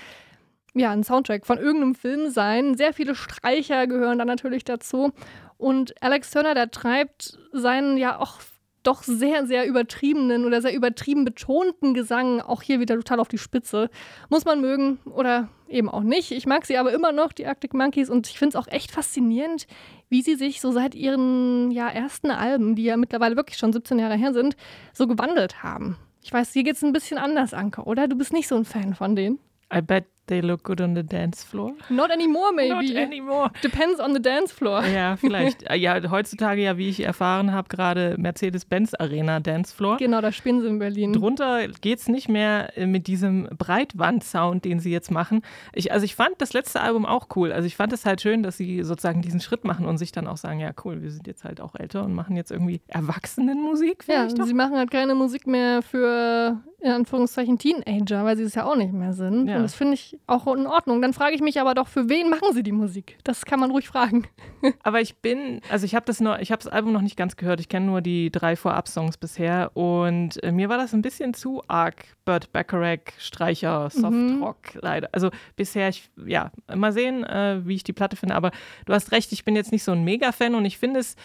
ja, 0.74 0.92
ein 0.92 1.04
Soundtrack 1.04 1.46
von 1.46 1.58
irgendeinem 1.58 1.96
Film 1.96 2.30
sein. 2.30 2.76
Sehr 2.76 2.94
viele 2.94 3.16
Streicher 3.16 3.88
gehören 3.88 4.18
da 4.18 4.26
natürlich 4.26 4.64
dazu. 4.64 5.12
Und 5.58 5.94
Alex 6.02 6.32
Turner, 6.32 6.56
der 6.56 6.72
treibt 6.72 7.38
seinen 7.52 7.98
ja 7.98 8.20
auch 8.20 8.40
doch 8.84 9.04
sehr, 9.04 9.46
sehr 9.48 9.66
übertriebenen 9.66 10.46
oder 10.46 10.62
sehr 10.62 10.76
übertrieben 10.76 11.26
betonten 11.26 11.94
Gesang 11.94 12.42
auch 12.42 12.62
hier 12.62 12.80
wieder 12.80 12.96
total 12.96 13.20
auf 13.20 13.30
die 13.30 13.38
Spitze. 13.38 13.90
Muss 14.30 14.46
man 14.46 14.62
mögen 14.62 15.00
oder 15.06 15.48
eben 15.70 15.90
auch 15.90 16.04
nicht. 16.04 16.32
Ich 16.32 16.46
mag 16.46 16.66
sie 16.66 16.78
aber 16.78 16.92
immer 16.92 17.12
noch, 17.12 17.32
die 17.32 17.48
Arctic 17.48 17.74
Monkeys, 17.74 18.10
und 18.10 18.28
ich 18.28 18.38
finde 18.38 18.58
es 18.58 18.64
auch 18.64 18.68
echt 18.68 18.92
faszinierend, 18.92 19.68
wie 20.10 20.22
sie 20.22 20.36
sich 20.36 20.62
so 20.62 20.72
seit 20.72 20.96
ihren 20.96 21.72
ja, 21.72 21.90
ersten 21.90 22.30
Alben, 22.30 22.76
die 22.76 22.84
ja 22.84 22.98
mittlerweile 22.98 23.36
wirklich 23.36 23.58
schon 23.58 23.74
17 23.74 24.00
Jahre 24.00 24.16
her 24.16 24.34
sind, 24.34 24.56
so 24.92 25.08
gewandelt 25.08 25.64
haben. 25.64 25.98
Ich 26.22 26.32
weiß, 26.32 26.52
dir 26.52 26.64
geht 26.64 26.76
es 26.76 26.84
ein 26.84 26.94
bisschen 26.94 27.18
anders, 27.18 27.54
Anke, 27.54 27.84
oder? 27.84 28.08
Du 28.08 28.18
bist 28.18 28.34
nicht 28.34 28.48
so 28.48 28.56
ein 28.56 28.66
Fan 28.66 28.96
von 28.96 29.16
denen. 29.16 29.40
I 29.74 29.82
bet 29.82 30.06
they 30.28 30.42
look 30.42 30.64
good 30.64 30.82
on 30.82 30.96
the 30.96 31.04
dance 31.04 31.44
floor. 31.44 31.74
Not 31.90 32.12
anymore, 32.12 32.52
maybe. 32.54 32.94
Not 32.94 32.96
anymore. 32.96 33.52
Depends 33.64 34.00
on 34.00 34.14
the 34.14 34.22
dance 34.22 34.54
floor. 34.54 34.84
Ja, 34.94 35.16
vielleicht. 35.18 35.64
Ja, 35.74 36.00
heutzutage 36.12 36.62
ja, 36.62 36.78
wie 36.78 36.90
ich 36.90 37.02
erfahren 37.02 37.52
habe, 37.52 37.68
gerade 37.68 38.16
Mercedes-Benz 38.18 38.94
Arena 38.94 39.40
Dancefloor. 39.40 39.98
Genau, 39.98 40.22
da 40.22 40.32
spielen 40.32 40.62
sie 40.62 40.68
in 40.68 40.80
Berlin. 40.80 41.14
Drunter 41.14 41.68
geht 41.68 42.00
es 42.00 42.08
nicht 42.08 42.30
mehr 42.30 42.78
äh, 42.78 42.86
mit 42.86 43.08
diesem 43.08 43.50
Breitwand-Sound, 43.58 44.64
den 44.66 44.80
sie 44.80 44.92
jetzt 44.92 45.10
machen. 45.12 45.42
Ich, 45.74 45.92
also 45.92 46.06
ich 46.06 46.16
fand 46.16 46.36
das 46.40 46.54
letzte 46.54 46.82
Album 46.82 47.06
auch 47.06 47.28
cool. 47.36 47.52
Also 47.52 47.66
ich 47.66 47.76
fand 47.76 47.92
es 47.92 48.06
halt 48.06 48.22
schön, 48.22 48.44
dass 48.44 48.58
sie 48.58 48.84
sozusagen 48.84 49.22
diesen 49.22 49.40
Schritt 49.40 49.66
machen 49.66 49.86
und 49.86 49.98
sich 49.98 50.12
dann 50.12 50.28
auch 50.28 50.38
sagen, 50.38 50.60
ja 50.60 50.72
cool, 50.86 51.02
wir 51.02 51.12
sind 51.12 51.28
jetzt 51.28 51.44
halt 51.44 51.60
auch 51.60 51.76
älter 51.76 52.04
und 52.04 52.14
machen 52.14 52.36
jetzt 52.36 52.52
irgendwie 52.52 52.82
Erwachsenenmusik. 52.88 54.06
Ja, 54.08 54.22
vielleicht 54.22 54.40
doch. 54.40 54.46
sie 54.46 54.54
machen 54.54 54.76
halt 54.76 54.92
keine 54.92 55.16
Musik 55.16 55.48
mehr 55.48 55.82
für, 55.82 56.62
in 56.82 56.92
Anführungszeichen, 56.92 57.58
Teenager, 57.58 58.24
weil 58.26 58.38
sie 58.38 58.44
es 58.44 58.56
ja 58.56 58.66
auch 58.66 58.76
nicht 58.76 58.94
mehr 58.94 59.14
sind. 59.14 59.48
Ja. 59.48 59.58
Und 59.58 59.64
das 59.64 59.76
finde 59.76 59.96
ich 59.96 60.13
auch 60.28 60.48
in 60.48 60.68
Ordnung. 60.68 61.02
Dann 61.02 61.14
frage 61.14 61.36
ich 61.36 61.42
mich 61.42 61.60
aber 61.60 61.74
doch, 61.74 61.88
für 61.88 62.10
wen 62.10 62.30
machen 62.30 62.54
sie 62.54 62.64
die 62.64 62.72
Musik? 62.72 63.18
Das 63.24 63.46
kann 63.46 63.60
man 63.60 63.72
ruhig 63.72 63.88
fragen. 63.88 64.28
Aber 64.84 65.02
ich 65.02 65.18
bin, 65.18 65.62
also 65.70 65.86
ich 65.86 65.96
habe 65.96 66.06
das 66.06 66.20
nur, 66.20 66.40
ich 66.40 66.52
habe 66.52 66.64
das 66.64 66.72
Album 66.72 66.94
noch 66.94 67.02
nicht 67.02 67.18
ganz 67.18 67.36
gehört. 67.36 67.60
Ich 67.60 67.70
kenne 67.70 67.86
nur 67.86 68.02
die 68.02 68.32
drei 68.32 68.56
Vorab-Songs 68.56 69.18
bisher 69.18 69.72
und 69.74 70.42
äh, 70.44 70.52
mir 70.52 70.70
war 70.70 70.78
das 70.78 70.94
ein 70.94 71.02
bisschen 71.02 71.34
zu 71.34 71.62
arg 71.68 72.06
Burt 72.26 72.52
Bacharach, 72.52 73.12
Streicher, 73.18 73.90
Softrock, 73.90 74.58
leider. 74.76 75.10
Also 75.12 75.30
bisher, 75.56 75.90
ich, 75.90 76.10
ja, 76.26 76.52
mal 76.74 76.94
sehen, 76.94 77.24
äh, 77.24 77.62
wie 77.66 77.76
ich 77.76 77.84
die 77.84 77.94
Platte 77.94 78.16
finde. 78.16 78.36
Aber 78.36 78.52
du 78.86 78.94
hast 78.94 79.12
recht, 79.12 79.32
ich 79.34 79.44
bin 79.44 79.56
jetzt 79.56 79.72
nicht 79.72 79.84
so 79.84 79.92
ein 79.92 80.04
Mega-Fan 80.04 80.56
und 80.56 80.66
ich 80.66 80.78
finde 80.78 81.02
es, 81.02 81.16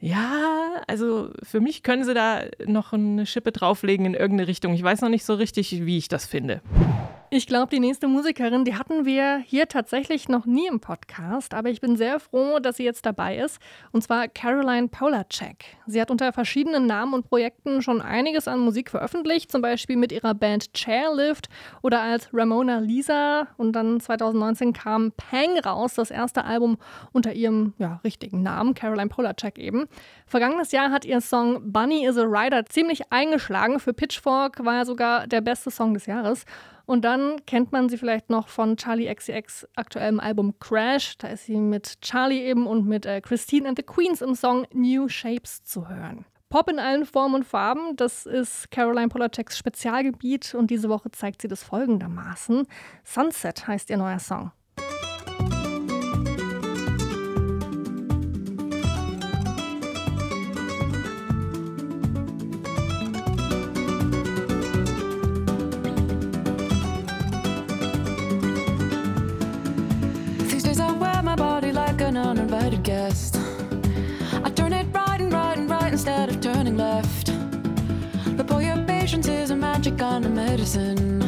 ja, 0.00 0.82
also 0.88 1.30
für 1.44 1.60
mich 1.60 1.84
können 1.84 2.02
sie 2.02 2.12
da 2.12 2.42
noch 2.66 2.92
eine 2.92 3.24
Schippe 3.24 3.52
drauflegen 3.52 4.04
in 4.04 4.14
irgendeine 4.14 4.48
Richtung. 4.48 4.74
Ich 4.74 4.82
weiß 4.82 5.00
noch 5.00 5.08
nicht 5.08 5.24
so 5.24 5.34
richtig, 5.34 5.86
wie 5.86 5.96
ich 5.96 6.08
das 6.08 6.26
finde. 6.26 6.60
Ich 7.34 7.46
glaube, 7.46 7.70
die 7.70 7.80
nächste 7.80 8.08
Musikerin, 8.08 8.66
die 8.66 8.74
hatten 8.74 9.06
wir 9.06 9.38
hier 9.38 9.66
tatsächlich 9.66 10.28
noch 10.28 10.44
nie 10.44 10.66
im 10.66 10.80
Podcast, 10.80 11.54
aber 11.54 11.70
ich 11.70 11.80
bin 11.80 11.96
sehr 11.96 12.20
froh, 12.20 12.58
dass 12.58 12.76
sie 12.76 12.84
jetzt 12.84 13.06
dabei 13.06 13.38
ist. 13.38 13.58
Und 13.90 14.04
zwar 14.04 14.28
Caroline 14.28 14.88
Polacek. 14.88 15.64
Sie 15.86 15.98
hat 15.98 16.10
unter 16.10 16.34
verschiedenen 16.34 16.84
Namen 16.84 17.14
und 17.14 17.26
Projekten 17.26 17.80
schon 17.80 18.02
einiges 18.02 18.48
an 18.48 18.60
Musik 18.60 18.90
veröffentlicht, 18.90 19.50
zum 19.50 19.62
Beispiel 19.62 19.96
mit 19.96 20.12
ihrer 20.12 20.34
Band 20.34 20.74
Chairlift 20.74 21.48
oder 21.80 22.02
als 22.02 22.28
Ramona 22.34 22.80
Lisa. 22.80 23.46
Und 23.56 23.72
dann 23.72 23.98
2019 23.98 24.74
kam 24.74 25.12
Pang 25.12 25.58
raus, 25.58 25.94
das 25.94 26.10
erste 26.10 26.44
Album 26.44 26.76
unter 27.12 27.32
ihrem 27.32 27.72
ja, 27.78 27.98
richtigen 28.04 28.42
Namen, 28.42 28.74
Caroline 28.74 29.08
Polacek 29.08 29.58
eben. 29.58 29.86
Vergangenes 30.26 30.70
Jahr 30.70 30.90
hat 30.90 31.06
ihr 31.06 31.22
Song 31.22 31.72
Bunny 31.72 32.04
is 32.04 32.18
a 32.18 32.24
Rider 32.24 32.66
ziemlich 32.66 33.10
eingeschlagen. 33.10 33.80
Für 33.80 33.94
Pitchfork 33.94 34.62
war 34.66 34.76
er 34.76 34.84
sogar 34.84 35.26
der 35.26 35.40
beste 35.40 35.70
Song 35.70 35.94
des 35.94 36.04
Jahres. 36.04 36.44
Und 36.86 37.04
dann 37.04 37.44
kennt 37.46 37.72
man 37.72 37.88
sie 37.88 37.98
vielleicht 37.98 38.30
noch 38.30 38.48
von 38.48 38.76
Charlie 38.76 39.12
XCX 39.12 39.68
aktuellem 39.76 40.20
Album 40.20 40.58
Crash. 40.58 41.16
Da 41.18 41.28
ist 41.28 41.46
sie 41.46 41.56
mit 41.56 42.00
Charlie 42.00 42.42
eben 42.42 42.66
und 42.66 42.86
mit 42.86 43.06
äh, 43.06 43.20
Christine 43.20 43.68
and 43.68 43.78
the 43.78 43.84
Queens 43.84 44.20
im 44.20 44.34
Song 44.34 44.66
New 44.72 45.08
Shapes 45.08 45.64
zu 45.64 45.88
hören. 45.88 46.24
Pop 46.52 46.68
in 46.68 46.78
allen 46.78 47.06
Formen 47.06 47.36
und 47.36 47.44
Farben, 47.44 47.96
das 47.96 48.26
ist 48.26 48.70
Caroline 48.70 49.08
Polaceks 49.08 49.56
Spezialgebiet 49.56 50.54
und 50.54 50.70
diese 50.70 50.90
Woche 50.90 51.10
zeigt 51.10 51.40
sie 51.40 51.48
das 51.48 51.62
folgendermaßen. 51.62 52.66
Sunset 53.04 53.66
heißt 53.66 53.88
ihr 53.88 53.96
neuer 53.96 54.18
Song. 54.18 54.52
Instead 75.92 76.30
of 76.30 76.40
turning 76.40 76.76
left. 76.76 77.26
But 78.36 78.46
boy, 78.46 78.64
your 78.64 78.78
patience 78.86 79.28
is 79.28 79.50
a 79.50 79.56
magic 79.56 79.98
kind 79.98 80.24
of 80.24 80.32
medicine. 80.32 81.20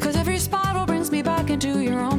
Cause 0.00 0.16
every 0.16 0.38
spiral 0.38 0.84
brings 0.84 1.12
me 1.12 1.22
back 1.22 1.48
into 1.48 1.78
your 1.80 1.98
arms 2.00 2.11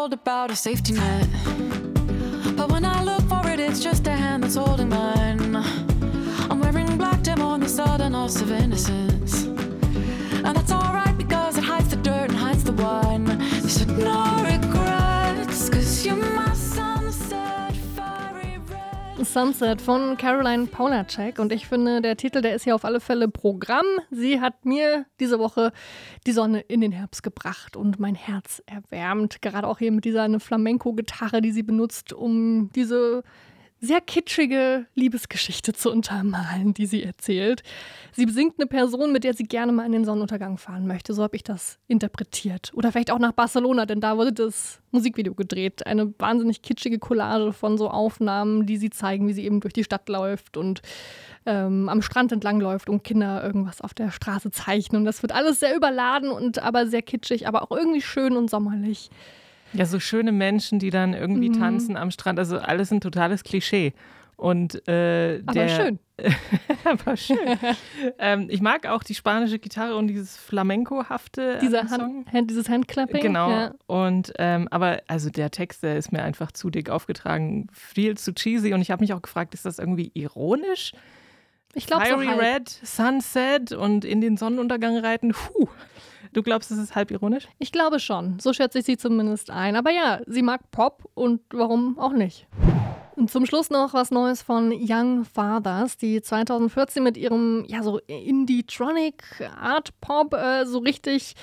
told 0.00 0.12
about 0.14 0.50
a 0.50 0.56
safety 0.56 0.94
net. 0.94 1.28
But 2.56 2.72
when 2.72 2.86
I 2.86 3.04
look 3.04 3.22
for 3.28 3.46
it, 3.50 3.60
it's 3.60 3.80
just 3.80 4.06
a 4.06 4.12
hand 4.12 4.42
that's 4.42 4.54
holding 4.54 4.88
mine. 4.88 5.54
I'm 6.48 6.58
wearing 6.58 6.96
black 6.96 7.22
to 7.24 7.36
mourn 7.36 7.60
the 7.60 7.68
sudden 7.68 8.14
loss 8.14 8.40
of 8.40 8.50
innocence. 8.50 9.44
And 10.46 10.56
that's 10.56 10.72
alright 10.72 11.18
because 11.18 11.58
it 11.58 11.64
hides 11.64 11.90
the 11.90 11.96
dirt 11.96 12.30
and 12.30 12.38
hides 12.38 12.64
the 12.64 12.72
wine. 12.72 13.26
No 13.26 14.22
regrets, 14.38 14.49
Sunset 19.32 19.80
von 19.80 20.16
Caroline 20.16 20.66
Polacek. 20.66 21.38
Und 21.38 21.52
ich 21.52 21.68
finde, 21.68 22.02
der 22.02 22.16
Titel, 22.16 22.40
der 22.40 22.56
ist 22.56 22.66
ja 22.66 22.74
auf 22.74 22.84
alle 22.84 22.98
Fälle 22.98 23.28
Programm. 23.28 23.86
Sie 24.10 24.40
hat 24.40 24.64
mir 24.64 25.06
diese 25.20 25.38
Woche 25.38 25.70
die 26.26 26.32
Sonne 26.32 26.62
in 26.62 26.80
den 26.80 26.90
Herbst 26.90 27.22
gebracht 27.22 27.76
und 27.76 28.00
mein 28.00 28.16
Herz 28.16 28.60
erwärmt. 28.66 29.40
Gerade 29.40 29.68
auch 29.68 29.78
hier 29.78 29.92
mit 29.92 30.04
dieser 30.04 30.40
Flamenco-Gitarre, 30.40 31.40
die 31.42 31.52
sie 31.52 31.62
benutzt, 31.62 32.12
um 32.12 32.70
diese 32.74 33.22
sehr 33.80 34.00
kitschige 34.02 34.86
Liebesgeschichte 34.94 35.72
zu 35.72 35.90
untermalen, 35.90 36.74
die 36.74 36.84
sie 36.84 37.02
erzählt. 37.02 37.62
Sie 38.12 38.26
besingt 38.26 38.56
eine 38.58 38.66
Person, 38.66 39.10
mit 39.10 39.24
der 39.24 39.32
sie 39.32 39.44
gerne 39.44 39.72
mal 39.72 39.86
in 39.86 39.92
den 39.92 40.04
Sonnenuntergang 40.04 40.58
fahren 40.58 40.86
möchte. 40.86 41.14
So 41.14 41.22
habe 41.22 41.36
ich 41.36 41.42
das 41.42 41.78
interpretiert. 41.86 42.72
Oder 42.74 42.92
vielleicht 42.92 43.10
auch 43.10 43.18
nach 43.18 43.32
Barcelona, 43.32 43.86
denn 43.86 44.00
da 44.00 44.18
wurde 44.18 44.34
das 44.34 44.80
Musikvideo 44.90 45.34
gedreht. 45.34 45.86
Eine 45.86 46.12
wahnsinnig 46.18 46.60
kitschige 46.60 46.98
Collage 46.98 47.54
von 47.54 47.78
so 47.78 47.88
Aufnahmen, 47.88 48.66
die 48.66 48.76
sie 48.76 48.90
zeigen, 48.90 49.26
wie 49.28 49.32
sie 49.32 49.44
eben 49.44 49.60
durch 49.60 49.72
die 49.72 49.84
Stadt 49.84 50.08
läuft 50.10 50.58
und 50.58 50.82
ähm, 51.46 51.88
am 51.88 52.02
Strand 52.02 52.32
entlang 52.32 52.60
läuft 52.60 52.90
und 52.90 53.02
Kinder 53.02 53.42
irgendwas 53.42 53.80
auf 53.80 53.94
der 53.94 54.10
Straße 54.10 54.50
zeichnen. 54.50 55.00
Und 55.00 55.04
das 55.06 55.22
wird 55.22 55.32
alles 55.32 55.58
sehr 55.58 55.74
überladen 55.74 56.30
und 56.30 56.58
aber 56.58 56.86
sehr 56.86 57.02
kitschig, 57.02 57.48
aber 57.48 57.62
auch 57.62 57.70
irgendwie 57.70 58.02
schön 58.02 58.36
und 58.36 58.50
sommerlich. 58.50 59.10
Ja, 59.72 59.86
so 59.86 60.00
schöne 60.00 60.32
Menschen, 60.32 60.78
die 60.78 60.90
dann 60.90 61.14
irgendwie 61.14 61.48
Mhm. 61.50 61.58
tanzen 61.58 61.96
am 61.96 62.10
Strand. 62.10 62.38
Also 62.38 62.58
alles 62.58 62.90
ein 62.90 63.00
totales 63.00 63.44
Klischee. 63.44 63.92
Und 64.36 64.88
äh, 64.88 65.42
Aber 65.44 65.52
der, 65.52 65.68
schön. 65.68 65.98
Aber 66.84 67.14
schön. 67.16 67.36
ähm, 68.18 68.46
ich 68.48 68.62
mag 68.62 68.86
auch 68.86 69.02
die 69.02 69.14
spanische 69.14 69.58
Gitarre 69.58 69.96
und 69.96 70.06
dieses 70.08 70.36
Flamenco-hafte. 70.38 71.58
dem 71.58 71.70
Song. 71.88 72.00
Hand, 72.00 72.32
Hand, 72.32 72.50
dieses 72.50 72.68
Handclapping. 72.70 73.20
Genau. 73.20 73.50
Ja. 73.50 73.74
Und 73.86 74.32
ähm, 74.38 74.66
aber 74.70 75.02
also 75.08 75.28
der 75.28 75.50
Text, 75.50 75.82
der 75.82 75.96
ist 75.96 76.10
mir 76.10 76.22
einfach 76.22 76.52
zu 76.52 76.70
dick 76.70 76.88
aufgetragen, 76.88 77.66
viel 77.72 78.16
zu 78.16 78.32
cheesy. 78.32 78.72
Und 78.72 78.80
ich 78.80 78.90
habe 78.90 79.02
mich 79.02 79.12
auch 79.12 79.20
gefragt, 79.22 79.52
ist 79.52 79.66
das 79.66 79.78
irgendwie 79.78 80.10
ironisch? 80.14 80.92
Ich 81.74 81.86
glaube 81.86 82.06
so 82.06 82.18
Fiery. 82.18 82.32
Red, 82.32 82.68
Sunset 82.68 83.72
und 83.72 84.04
in 84.06 84.20
den 84.22 84.36
Sonnenuntergang 84.38 84.96
reiten. 84.96 85.32
Puh. 85.32 85.68
Du 86.32 86.42
glaubst, 86.42 86.70
es 86.70 86.78
ist 86.78 86.94
halb 86.94 87.10
ironisch? 87.10 87.48
Ich 87.58 87.72
glaube 87.72 87.98
schon. 87.98 88.38
So 88.38 88.52
schätze 88.52 88.78
ich 88.78 88.84
sie 88.84 88.96
zumindest 88.96 89.50
ein. 89.50 89.74
Aber 89.74 89.90
ja, 89.90 90.20
sie 90.26 90.42
mag 90.42 90.70
Pop 90.70 91.10
und 91.14 91.40
warum 91.50 91.98
auch 91.98 92.12
nicht. 92.12 92.46
Und 93.16 93.30
zum 93.30 93.46
Schluss 93.46 93.68
noch 93.68 93.94
was 93.94 94.10
Neues 94.10 94.40
von 94.40 94.72
Young 94.72 95.24
Fathers, 95.24 95.96
die 95.96 96.22
2014 96.22 97.02
mit 97.02 97.16
ihrem, 97.16 97.64
ja, 97.66 97.82
so 97.82 97.98
Indie-Tronic 98.06 99.50
Art 99.60 99.90
Pop 100.00 100.32
äh, 100.34 100.64
so 100.64 100.78
richtig 100.78 101.34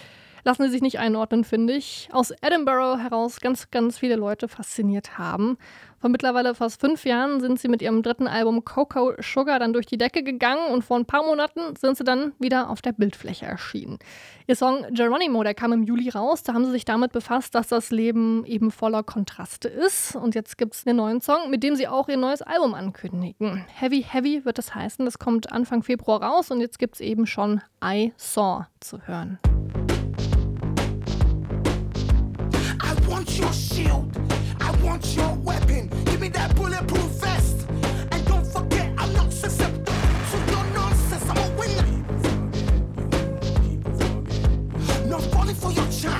lassen 0.47 0.63
sie 0.63 0.69
sich 0.69 0.81
nicht 0.81 0.97
einordnen, 0.97 1.43
finde 1.43 1.73
ich. 1.73 2.07
Aus 2.13 2.31
Edinburgh 2.41 2.97
heraus 2.97 3.41
ganz, 3.41 3.69
ganz 3.69 3.99
viele 3.99 4.15
Leute 4.15 4.47
fasziniert 4.47 5.17
haben. 5.17 5.57
Vor 5.99 6.09
mittlerweile 6.09 6.55
fast 6.55 6.79
fünf 6.79 7.03
Jahren 7.03 7.41
sind 7.41 7.59
sie 7.59 7.67
mit 7.67 7.81
ihrem 7.81 8.01
dritten 8.01 8.27
Album 8.27 8.63
Cocoa 8.63 9.15
Sugar 9.21 9.59
dann 9.59 9.73
durch 9.73 9.87
die 9.87 9.97
Decke 9.97 10.23
gegangen 10.23 10.71
und 10.71 10.83
vor 10.83 10.97
ein 10.97 11.05
paar 11.05 11.25
Monaten 11.25 11.75
sind 11.77 11.97
sie 11.97 12.05
dann 12.05 12.31
wieder 12.39 12.69
auf 12.69 12.81
der 12.81 12.93
Bildfläche 12.93 13.45
erschienen. 13.45 13.99
Ihr 14.47 14.55
Song 14.55 14.85
Geronimo, 14.91 15.43
der 15.43 15.53
kam 15.53 15.73
im 15.73 15.83
Juli 15.83 16.07
raus, 16.09 16.43
da 16.43 16.53
haben 16.53 16.63
sie 16.63 16.71
sich 16.71 16.85
damit 16.85 17.11
befasst, 17.11 17.53
dass 17.53 17.67
das 17.67 17.91
Leben 17.91 18.45
eben 18.45 18.71
voller 18.71 19.03
Kontraste 19.03 19.67
ist. 19.67 20.15
Und 20.15 20.33
jetzt 20.33 20.57
gibt 20.57 20.75
es 20.75 20.87
einen 20.87 20.95
neuen 20.95 21.19
Song, 21.19 21.49
mit 21.49 21.61
dem 21.61 21.75
sie 21.75 21.89
auch 21.89 22.07
ihr 22.07 22.17
neues 22.17 22.41
Album 22.41 22.73
ankündigen. 22.73 23.65
Heavy 23.73 24.01
Heavy 24.01 24.45
wird 24.45 24.59
das 24.59 24.73
heißen, 24.73 25.03
das 25.03 25.19
kommt 25.19 25.51
Anfang 25.51 25.83
Februar 25.83 26.23
raus 26.23 26.51
und 26.51 26.61
jetzt 26.61 26.79
gibt 26.79 26.95
es 26.95 27.01
eben 27.01 27.27
schon 27.27 27.59
I 27.83 28.13
Saw 28.15 28.67
zu 28.79 29.05
hören. 29.05 29.39
Want 33.27 33.39
your 33.39 33.53
shield. 33.53 34.17
I 34.61 34.71
want 34.83 35.15
your 35.15 35.33
weapon. 35.35 35.89
Give 36.05 36.21
me 36.21 36.29
that 36.29 36.55
bulletproof 36.55 37.11
vest. 37.21 37.67
And 38.11 38.25
don't 38.25 38.45
forget, 38.45 38.93
I'm 38.97 39.13
not 39.13 39.33
susceptible 39.33 39.85
to 39.85 40.37
your 40.51 40.63
nonsense. 40.73 41.29
I'm 41.29 41.37
a 41.37 41.49
winner. 41.57 41.87
Not 45.07 45.21
falling 45.23 45.55
for 45.55 45.71
your 45.71 45.87
charms. 45.91 46.16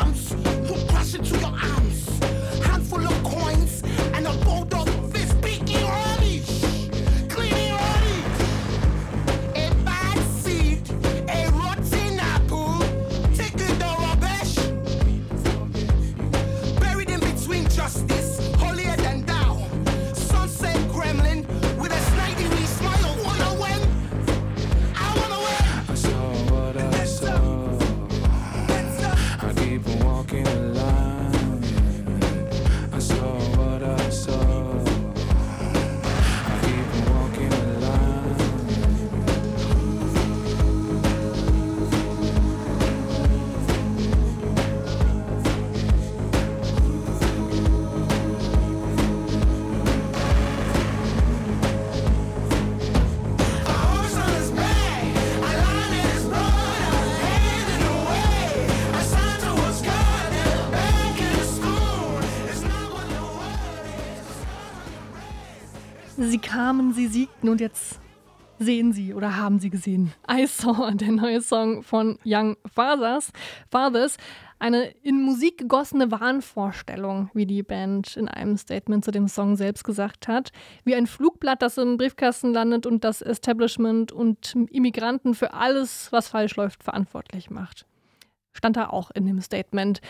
Sie 66.19 66.39
kamen, 66.39 66.93
sie 66.93 67.07
siegten 67.07 67.47
und 67.47 67.61
jetzt 67.61 67.99
sehen 68.57 68.91
sie 68.91 69.13
oder 69.13 69.37
haben 69.37 69.59
sie 69.59 69.69
gesehen. 69.69 70.13
I 70.29 70.47
Saw, 70.47 70.91
der 70.95 71.11
neue 71.11 71.41
Song 71.41 71.83
von 71.83 72.17
Young 72.25 72.57
Fathers. 72.73 73.31
Fathers. 73.69 74.17
Eine 74.57 74.87
in 75.03 75.21
Musik 75.21 75.59
gegossene 75.59 76.09
Wahnvorstellung, 76.09 77.29
wie 77.35 77.45
die 77.45 77.61
Band 77.61 78.17
in 78.17 78.27
einem 78.27 78.57
Statement 78.57 79.05
zu 79.05 79.11
dem 79.11 79.27
Song 79.27 79.55
selbst 79.55 79.83
gesagt 79.83 80.27
hat. 80.27 80.51
Wie 80.83 80.95
ein 80.95 81.05
Flugblatt, 81.05 81.61
das 81.61 81.77
im 81.77 81.97
Briefkasten 81.97 82.51
landet 82.51 82.87
und 82.87 83.03
das 83.03 83.21
Establishment 83.21 84.11
und 84.11 84.55
Immigranten 84.71 85.35
für 85.35 85.53
alles, 85.53 86.11
was 86.11 86.29
falsch 86.29 86.55
läuft, 86.55 86.83
verantwortlich 86.83 87.51
macht 87.51 87.86
stand 88.57 88.77
da 88.77 88.89
auch 88.89 89.11
in 89.11 89.25
dem 89.25 89.39
Statement. 89.41 90.01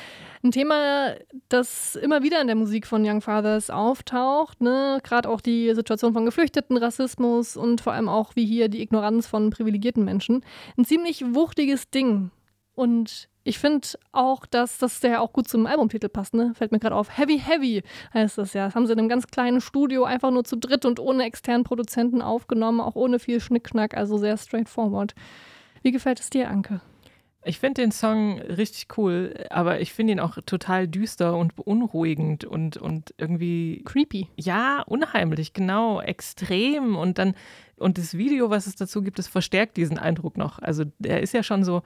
Ein 0.43 0.51
Thema, 0.51 1.15
das 1.49 1.95
immer 1.95 2.23
wieder 2.23 2.41
in 2.41 2.47
der 2.47 2.55
Musik 2.55 2.87
von 2.87 3.05
Young 3.05 3.21
Fathers 3.21 3.69
auftaucht, 3.69 4.61
ne? 4.61 4.99
gerade 5.03 5.29
auch 5.29 5.41
die 5.41 5.73
Situation 5.75 6.13
von 6.13 6.25
Geflüchteten, 6.25 6.77
Rassismus 6.77 7.57
und 7.57 7.81
vor 7.81 7.93
allem 7.93 8.09
auch 8.09 8.35
wie 8.35 8.45
hier 8.45 8.69
die 8.69 8.81
Ignoranz 8.81 9.27
von 9.27 9.49
privilegierten 9.49 10.03
Menschen. 10.03 10.43
Ein 10.77 10.85
ziemlich 10.85 11.23
wuchtiges 11.33 11.89
Ding. 11.89 12.31
Und 12.73 13.27
ich 13.43 13.57
finde 13.57 13.87
auch, 14.11 14.45
dass 14.45 14.77
das 14.77 15.01
ja 15.01 15.19
auch 15.19 15.33
gut 15.33 15.47
zum 15.47 15.65
Albumtitel 15.65 16.09
passt, 16.09 16.33
ne? 16.33 16.53
Fällt 16.53 16.71
mir 16.71 16.79
gerade 16.79 16.95
auf. 16.95 17.17
Heavy 17.17 17.39
Heavy 17.39 17.81
heißt 18.13 18.37
das 18.37 18.53
ja. 18.53 18.65
Das 18.65 18.75
haben 18.75 18.85
sie 18.85 18.93
in 18.93 18.99
einem 18.99 19.09
ganz 19.09 19.25
kleinen 19.27 19.61
Studio 19.61 20.03
einfach 20.03 20.31
nur 20.31 20.43
zu 20.43 20.57
dritt 20.57 20.85
und 20.85 20.99
ohne 20.99 21.23
externen 21.23 21.63
Produzenten 21.63 22.21
aufgenommen, 22.21 22.81
auch 22.81 22.95
ohne 22.95 23.19
viel 23.19 23.39
Schnickschnack, 23.39 23.95
also 23.95 24.17
sehr 24.17 24.37
straightforward. 24.37 25.15
Wie 25.81 25.91
gefällt 25.91 26.19
es 26.19 26.29
dir, 26.29 26.49
Anke? 26.49 26.81
Ich 27.47 27.59
finde 27.59 27.81
den 27.81 27.91
Song 27.91 28.39
richtig 28.39 28.97
cool, 28.97 29.33
aber 29.49 29.79
ich 29.79 29.93
finde 29.93 30.13
ihn 30.13 30.19
auch 30.19 30.37
total 30.45 30.87
düster 30.87 31.37
und 31.37 31.55
beunruhigend 31.55 32.43
und, 32.43 32.75
und 32.75 33.13
irgendwie. 33.17 33.83
Creepy. 33.85 34.27
Ja, 34.35 34.83
unheimlich, 34.85 35.53
genau, 35.53 36.01
extrem. 36.01 36.97
Und 36.97 37.17
dann, 37.17 37.35
und 37.77 37.97
das 37.97 38.17
Video, 38.17 38.49
was 38.49 38.67
es 38.67 38.75
dazu 38.75 39.01
gibt, 39.01 39.17
das 39.17 39.27
verstärkt 39.29 39.77
diesen 39.77 39.97
Eindruck 39.97 40.37
noch. 40.37 40.59
Also 40.59 40.83
der 40.99 41.21
ist 41.21 41.33
ja 41.33 41.41
schon 41.41 41.63
so, 41.63 41.83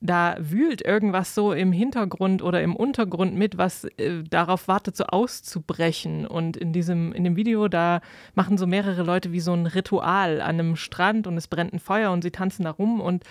da 0.00 0.36
wühlt 0.38 0.82
irgendwas 0.82 1.34
so 1.34 1.52
im 1.52 1.72
Hintergrund 1.72 2.42
oder 2.42 2.62
im 2.62 2.76
Untergrund 2.76 3.34
mit, 3.34 3.56
was 3.56 3.84
äh, 3.84 4.22
darauf 4.28 4.68
wartet, 4.68 4.96
so 4.96 5.04
auszubrechen. 5.04 6.26
Und 6.26 6.58
in 6.58 6.74
diesem, 6.74 7.12
in 7.12 7.24
dem 7.24 7.36
Video, 7.36 7.68
da 7.68 8.00
machen 8.34 8.58
so 8.58 8.66
mehrere 8.66 9.02
Leute 9.02 9.32
wie 9.32 9.40
so 9.40 9.54
ein 9.54 9.66
Ritual 9.66 10.42
an 10.42 10.60
einem 10.60 10.76
Strand 10.76 11.26
und 11.26 11.38
es 11.38 11.48
brennt 11.48 11.72
ein 11.72 11.80
Feuer 11.80 12.12
und 12.12 12.22
sie 12.22 12.30
tanzen 12.30 12.64
da 12.64 12.70
rum 12.70 13.00
und 13.00 13.24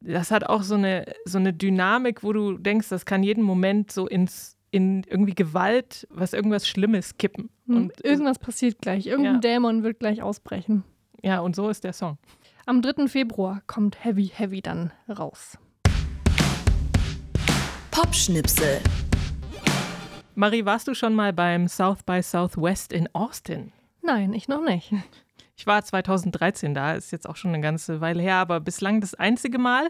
das 0.00 0.30
hat 0.30 0.44
auch 0.48 0.62
so 0.62 0.74
eine, 0.74 1.04
so 1.24 1.38
eine 1.38 1.52
Dynamik, 1.52 2.22
wo 2.22 2.32
du 2.32 2.56
denkst, 2.58 2.88
das 2.88 3.04
kann 3.04 3.22
jeden 3.22 3.42
Moment 3.44 3.92
so 3.92 4.06
ins, 4.06 4.56
in 4.70 5.02
irgendwie 5.04 5.34
Gewalt, 5.34 6.06
was 6.10 6.32
irgendwas 6.32 6.66
Schlimmes 6.66 7.18
kippen. 7.18 7.50
Und 7.68 7.76
Und 7.76 8.04
irgendwas 8.04 8.38
passiert 8.38 8.80
gleich. 8.80 9.06
Irgendein 9.06 9.34
Ja. 9.34 9.40
Dämon 9.40 9.82
wird 9.82 9.98
gleich 10.00 10.22
ausbrechen. 10.22 10.84
ja, 11.22 11.40
und 11.40 11.54
so 11.56 11.68
ist 11.68 11.84
der 11.84 11.92
Song. 11.92 12.18
Am 12.66 12.82
3. 12.82 13.08
Februar 13.08 13.62
kommt 13.66 14.04
Heavy 14.04 14.28
Heavy 14.34 14.62
dann 14.62 14.92
raus. 15.08 15.58
Popschnipsel. 17.90 18.80
Marie, 20.34 20.64
warst 20.64 20.88
du 20.88 20.94
schon 20.94 21.14
mal 21.14 21.32
beim 21.32 21.68
South 21.68 22.02
by 22.04 22.22
Southwest 22.22 22.92
in 22.92 23.08
Austin? 23.14 23.72
Nein, 24.02 24.32
ich 24.32 24.48
noch 24.48 24.62
nicht. 24.64 24.92
Ich 25.60 25.66
war 25.66 25.84
2013 25.84 26.72
da, 26.72 26.94
ist 26.94 27.12
jetzt 27.12 27.28
auch 27.28 27.36
schon 27.36 27.52
eine 27.52 27.62
ganze 27.62 28.00
Weile 28.00 28.22
her, 28.22 28.36
aber 28.36 28.60
bislang 28.60 29.02
das 29.02 29.14
einzige 29.14 29.58
Mal. 29.58 29.88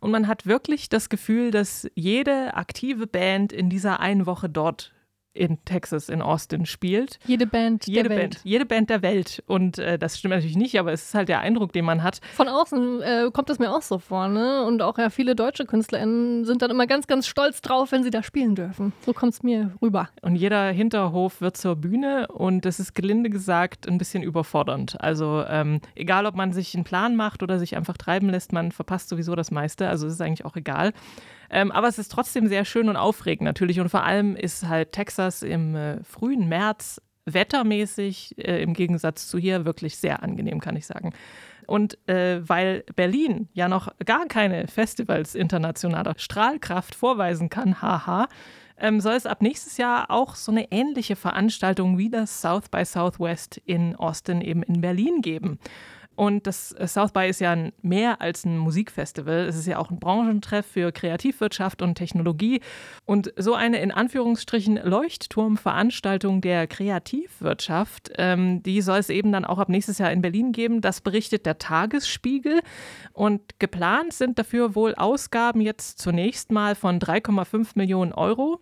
Und 0.00 0.10
man 0.10 0.26
hat 0.26 0.46
wirklich 0.46 0.88
das 0.88 1.10
Gefühl, 1.10 1.50
dass 1.50 1.86
jede 1.94 2.54
aktive 2.54 3.06
Band 3.06 3.52
in 3.52 3.68
dieser 3.68 4.00
einen 4.00 4.24
Woche 4.24 4.48
dort 4.48 4.90
in 5.34 5.64
Texas, 5.64 6.08
in 6.08 6.22
Austin 6.22 6.66
spielt. 6.66 7.18
Jede 7.26 7.46
Band 7.46 7.86
Jede 7.86 8.08
der 8.08 8.08
Band, 8.08 8.20
Welt. 8.20 8.40
jede 8.44 8.66
Band 8.66 8.90
der 8.90 9.02
Welt. 9.02 9.42
Und 9.46 9.78
äh, 9.78 9.98
das 9.98 10.18
stimmt 10.18 10.34
natürlich 10.34 10.56
nicht, 10.56 10.78
aber 10.78 10.92
es 10.92 11.04
ist 11.06 11.14
halt 11.14 11.28
der 11.28 11.40
Eindruck, 11.40 11.72
den 11.72 11.84
man 11.84 12.02
hat. 12.02 12.20
Von 12.34 12.48
außen 12.48 13.02
äh, 13.02 13.30
kommt 13.32 13.48
es 13.50 13.58
mir 13.58 13.70
auch 13.70 13.82
so 13.82 13.98
vor, 13.98 14.28
ne? 14.28 14.64
Und 14.64 14.82
auch 14.82 14.98
ja 14.98 15.10
viele 15.10 15.34
deutsche 15.34 15.64
KünstlerInnen 15.64 16.44
sind 16.44 16.62
dann 16.62 16.70
immer 16.70 16.86
ganz, 16.86 17.06
ganz 17.06 17.26
stolz 17.26 17.60
drauf, 17.62 17.92
wenn 17.92 18.02
sie 18.02 18.10
da 18.10 18.22
spielen 18.22 18.54
dürfen. 18.54 18.92
So 19.04 19.12
kommt 19.12 19.32
es 19.32 19.42
mir 19.42 19.72
rüber. 19.80 20.08
Und 20.20 20.36
jeder 20.36 20.70
Hinterhof 20.70 21.40
wird 21.40 21.56
zur 21.56 21.76
Bühne 21.76 22.28
und 22.28 22.64
das 22.64 22.78
ist 22.78 22.94
gelinde 22.94 23.30
gesagt 23.30 23.88
ein 23.88 23.98
bisschen 23.98 24.22
überfordernd. 24.22 25.00
Also 25.00 25.44
ähm, 25.48 25.80
egal, 25.94 26.26
ob 26.26 26.36
man 26.36 26.52
sich 26.52 26.74
einen 26.74 26.84
Plan 26.84 27.16
macht 27.16 27.42
oder 27.42 27.58
sich 27.58 27.76
einfach 27.76 27.96
treiben 27.96 28.28
lässt, 28.28 28.52
man 28.52 28.72
verpasst 28.72 29.08
sowieso 29.08 29.34
das 29.34 29.50
meiste. 29.50 29.88
Also 29.88 30.06
es 30.06 30.14
ist 30.14 30.20
eigentlich 30.20 30.44
auch 30.44 30.56
egal. 30.56 30.92
Ähm, 31.52 31.70
aber 31.70 31.86
es 31.86 31.98
ist 31.98 32.10
trotzdem 32.10 32.48
sehr 32.48 32.64
schön 32.64 32.88
und 32.88 32.96
aufregend 32.96 33.44
natürlich. 33.44 33.78
Und 33.78 33.90
vor 33.90 34.04
allem 34.04 34.34
ist 34.34 34.66
halt 34.66 34.92
Texas 34.92 35.42
im 35.42 35.76
äh, 35.76 36.02
frühen 36.02 36.48
März 36.48 37.00
wettermäßig 37.26 38.36
äh, 38.38 38.62
im 38.62 38.72
Gegensatz 38.72 39.28
zu 39.28 39.38
hier 39.38 39.64
wirklich 39.64 39.98
sehr 39.98 40.22
angenehm, 40.22 40.60
kann 40.60 40.76
ich 40.76 40.86
sagen. 40.86 41.12
Und 41.66 41.96
äh, 42.08 42.40
weil 42.48 42.84
Berlin 42.96 43.48
ja 43.52 43.68
noch 43.68 43.88
gar 44.04 44.26
keine 44.26 44.66
Festivals 44.66 45.34
internationaler 45.34 46.14
Strahlkraft 46.16 46.94
vorweisen 46.94 47.50
kann, 47.50 47.80
haha, 47.80 48.28
ähm, 48.78 49.00
soll 49.00 49.14
es 49.14 49.26
ab 49.26 49.42
nächstes 49.42 49.76
Jahr 49.76 50.10
auch 50.10 50.34
so 50.34 50.50
eine 50.50 50.72
ähnliche 50.72 51.14
Veranstaltung 51.14 51.98
wie 51.98 52.10
das 52.10 52.40
South 52.40 52.68
by 52.68 52.84
Southwest 52.84 53.58
in 53.58 53.94
Austin 53.94 54.40
eben 54.40 54.62
in 54.62 54.80
Berlin 54.80 55.20
geben. 55.22 55.58
Und 56.14 56.46
das 56.46 56.72
äh, 56.72 56.86
South 56.86 57.12
by 57.12 57.28
ist 57.28 57.40
ja 57.40 57.56
mehr 57.82 58.20
als 58.20 58.44
ein 58.44 58.58
Musikfestival. 58.58 59.46
Es 59.46 59.56
ist 59.56 59.66
ja 59.66 59.78
auch 59.78 59.90
ein 59.90 59.98
Branchentreff 59.98 60.66
für 60.66 60.92
Kreativwirtschaft 60.92 61.82
und 61.82 61.94
Technologie. 61.94 62.60
Und 63.04 63.32
so 63.36 63.54
eine 63.54 63.80
in 63.80 63.90
Anführungsstrichen 63.90 64.76
Leuchtturmveranstaltung 64.76 66.40
der 66.40 66.66
Kreativwirtschaft, 66.66 68.12
ähm, 68.16 68.62
die 68.62 68.82
soll 68.82 68.98
es 68.98 69.08
eben 69.08 69.32
dann 69.32 69.44
auch 69.44 69.58
ab 69.58 69.68
nächstes 69.68 69.98
Jahr 69.98 70.12
in 70.12 70.22
Berlin 70.22 70.52
geben. 70.52 70.80
Das 70.80 71.00
berichtet 71.00 71.46
der 71.46 71.58
Tagesspiegel. 71.58 72.60
Und 73.12 73.58
geplant 73.58 74.12
sind 74.12 74.38
dafür 74.38 74.74
wohl 74.74 74.94
Ausgaben 74.94 75.60
jetzt 75.60 75.98
zunächst 75.98 76.52
mal 76.52 76.74
von 76.74 76.98
3,5 76.98 77.70
Millionen 77.74 78.12
Euro. 78.12 78.60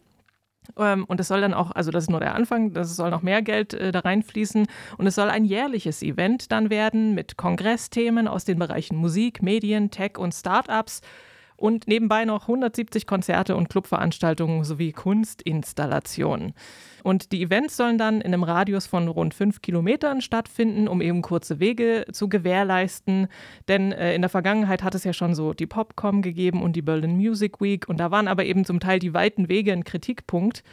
Ähm, 0.79 1.05
und 1.05 1.21
es 1.21 1.29
soll 1.29 1.41
dann 1.41 1.55
auch, 1.55 1.71
also 1.71 1.91
das 1.91 2.05
ist 2.05 2.11
nur 2.11 2.21
der 2.21 2.35
Anfang, 2.35 2.75
es 2.77 2.97
soll 2.97 3.11
noch 3.11 3.23
mehr 3.23 3.43
Geld 3.43 3.75
äh, 3.75 3.93
da 3.93 4.01
reinfließen. 4.01 4.67
Und 4.99 5.07
es 5.07 5.15
soll 5.15 5.29
ein 5.29 5.45
jährliches 5.45 6.03
Event 6.03 6.53
dann 6.53 6.71
werden 6.71 7.15
mit 7.15 7.37
Kongressthemen 7.37 8.29
aus 8.29 8.45
den 8.45 8.59
Bereichen 8.59 8.97
Musik, 8.97 9.43
Medien, 9.43 9.91
Tech 9.91 10.19
und 10.19 10.35
Startups. 10.35 11.01
Und 11.61 11.87
nebenbei 11.87 12.25
noch 12.25 12.49
170 12.49 13.07
Konzerte 13.07 13.55
und 13.55 13.69
Clubveranstaltungen 13.69 14.65
sowie 14.65 14.93
Kunstinstallationen. 14.93 16.55
Und 17.03 17.33
die 17.33 17.43
Events 17.43 17.77
sollen 17.77 17.99
dann 17.99 18.23
in 18.23 18.33
einem 18.33 18.45
Radius 18.45 18.87
von 18.87 19.09
rund 19.09 19.35
fünf 19.35 19.61
Kilometern 19.61 20.23
stattfinden, 20.23 20.89
um 20.89 21.03
eben 21.03 21.21
kurze 21.21 21.61
Wege 21.61 22.07
zu 22.13 22.31
gewährleisten. 22.31 23.29
Denn 23.69 23.93
äh, 23.93 24.15
in 24.15 24.23
der 24.23 24.31
Vergangenheit 24.31 24.83
hat 24.83 24.95
es 24.95 25.05
ja 25.05 25.13
schon 25.13 25.35
so 25.35 25.53
die 25.53 25.67
Popcom 25.67 26.23
gegeben 26.23 26.63
und 26.63 26.77
die 26.77 26.83
Berlin 26.83 27.19
Music 27.19 27.61
Week. 27.61 27.87
Und 27.91 28.01
da 28.01 28.11
waren 28.11 28.27
aber 28.27 28.47
eben 28.47 28.65
zum 28.65 28.81
Teil 28.81 28.99
die 28.99 29.13
weiten 29.13 29.51
Wege 29.51 29.75
ein 29.75 29.85
Kritikpunkt. 29.85 30.65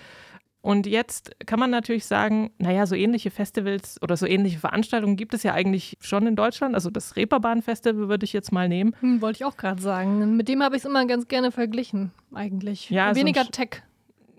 Und 0.67 0.85
jetzt 0.85 1.33
kann 1.45 1.59
man 1.61 1.69
natürlich 1.69 2.05
sagen, 2.05 2.51
naja, 2.57 2.85
so 2.85 2.93
ähnliche 2.93 3.31
Festivals 3.31 4.01
oder 4.01 4.17
so 4.17 4.25
ähnliche 4.25 4.59
Veranstaltungen 4.59 5.15
gibt 5.15 5.33
es 5.33 5.43
ja 5.43 5.53
eigentlich 5.53 5.97
schon 6.01 6.27
in 6.27 6.35
Deutschland. 6.35 6.75
Also 6.75 6.89
das 6.89 7.15
Reeperbahn-Festival 7.15 8.09
würde 8.09 8.25
ich 8.25 8.33
jetzt 8.33 8.51
mal 8.51 8.67
nehmen. 8.67 8.93
Hm, 8.99 9.21
wollte 9.21 9.37
ich 9.37 9.45
auch 9.45 9.55
gerade 9.55 9.81
sagen. 9.81 10.35
Mit 10.35 10.49
dem 10.49 10.61
habe 10.61 10.75
ich 10.75 10.81
es 10.81 10.85
immer 10.85 11.05
ganz 11.05 11.29
gerne 11.29 11.51
verglichen, 11.53 12.11
eigentlich. 12.33 12.89
Ja, 12.89 13.13
so 13.13 13.19
Weniger 13.21 13.43
Sch- 13.43 13.51
Tech. 13.51 13.69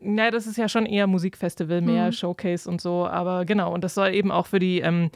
Naja, 0.02 0.30
das 0.30 0.46
ist 0.46 0.58
ja 0.58 0.68
schon 0.68 0.84
eher 0.84 1.06
Musikfestival, 1.06 1.80
mehr 1.80 2.08
Mhm. 2.08 2.12
Showcase 2.12 2.68
und 2.68 2.82
so. 2.82 3.06
Aber 3.06 3.46
genau, 3.46 3.72
und 3.72 3.82
das 3.82 3.94
soll 3.94 4.14
eben 4.14 4.30
auch 4.30 4.46
für 4.46 4.58
die, 4.58 4.80
ähm, 4.80 5.10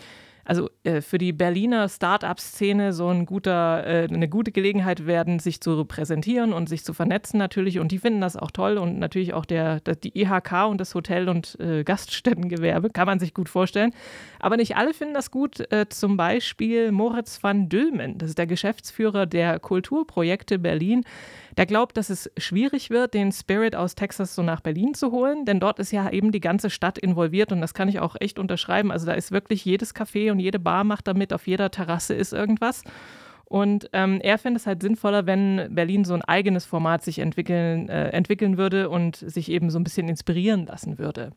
also 0.44 0.70
äh, 0.84 1.00
für 1.00 1.18
die 1.18 1.32
Berliner 1.32 1.88
Start-up-Szene 1.88 2.92
so 2.92 3.08
ein 3.08 3.26
guter, 3.26 3.86
äh, 3.86 4.08
eine 4.10 4.28
gute 4.28 4.52
Gelegenheit 4.52 5.06
werden, 5.06 5.38
sich 5.38 5.60
zu 5.60 5.84
präsentieren 5.84 6.52
und 6.52 6.68
sich 6.68 6.84
zu 6.84 6.94
vernetzen 6.94 7.38
natürlich. 7.38 7.78
Und 7.78 7.92
die 7.92 7.98
finden 7.98 8.20
das 8.20 8.36
auch 8.36 8.50
toll 8.50 8.78
und 8.78 8.98
natürlich 8.98 9.34
auch 9.34 9.44
der, 9.44 9.80
der 9.80 9.96
die 9.96 10.18
IHK 10.18 10.66
und 10.68 10.80
das 10.80 10.94
Hotel- 10.94 11.28
und 11.28 11.58
äh, 11.60 11.84
Gaststättengewerbe 11.84 12.90
kann 12.90 13.06
man 13.06 13.18
sich 13.18 13.34
gut 13.34 13.48
vorstellen. 13.48 13.92
Aber 14.40 14.56
nicht 14.56 14.76
alle 14.76 14.94
finden 14.94 15.14
das 15.14 15.30
gut. 15.30 15.60
Äh, 15.72 15.88
zum 15.88 16.16
Beispiel 16.16 16.92
Moritz 16.92 17.42
van 17.42 17.68
Dülmen, 17.68 18.18
das 18.18 18.30
ist 18.30 18.38
der 18.38 18.46
Geschäftsführer 18.46 19.26
der 19.26 19.60
Kulturprojekte 19.60 20.58
Berlin. 20.58 21.04
Der 21.56 21.66
glaubt, 21.66 21.96
dass 21.96 22.08
es 22.08 22.30
schwierig 22.38 22.90
wird, 22.90 23.14
den 23.14 23.30
Spirit 23.30 23.76
aus 23.76 23.94
Texas 23.94 24.34
so 24.34 24.42
nach 24.42 24.60
Berlin 24.60 24.94
zu 24.94 25.12
holen, 25.12 25.44
denn 25.44 25.60
dort 25.60 25.78
ist 25.78 25.92
ja 25.92 26.10
eben 26.10 26.32
die 26.32 26.40
ganze 26.40 26.70
Stadt 26.70 26.98
involviert 26.98 27.52
und 27.52 27.60
das 27.60 27.74
kann 27.74 27.88
ich 27.88 28.00
auch 28.00 28.16
echt 28.18 28.38
unterschreiben. 28.38 28.90
Also 28.90 29.06
da 29.06 29.12
ist 29.12 29.32
wirklich 29.32 29.64
jedes 29.64 29.94
Café 29.94 30.30
und 30.30 30.38
jede 30.38 30.58
Bar 30.58 30.84
macht 30.84 31.06
damit, 31.08 31.32
auf 31.32 31.46
jeder 31.46 31.70
Terrasse 31.70 32.14
ist 32.14 32.32
irgendwas. 32.32 32.82
Und 33.44 33.90
ähm, 33.92 34.18
er 34.22 34.38
fände 34.38 34.58
es 34.58 34.66
halt 34.66 34.80
sinnvoller, 34.80 35.26
wenn 35.26 35.74
Berlin 35.74 36.06
so 36.06 36.14
ein 36.14 36.22
eigenes 36.22 36.64
Format 36.64 37.04
sich 37.04 37.18
entwickeln, 37.18 37.90
äh, 37.90 38.08
entwickeln 38.08 38.56
würde 38.56 38.88
und 38.88 39.16
sich 39.16 39.50
eben 39.50 39.68
so 39.68 39.78
ein 39.78 39.84
bisschen 39.84 40.08
inspirieren 40.08 40.64
lassen 40.64 40.98
würde. 40.98 41.32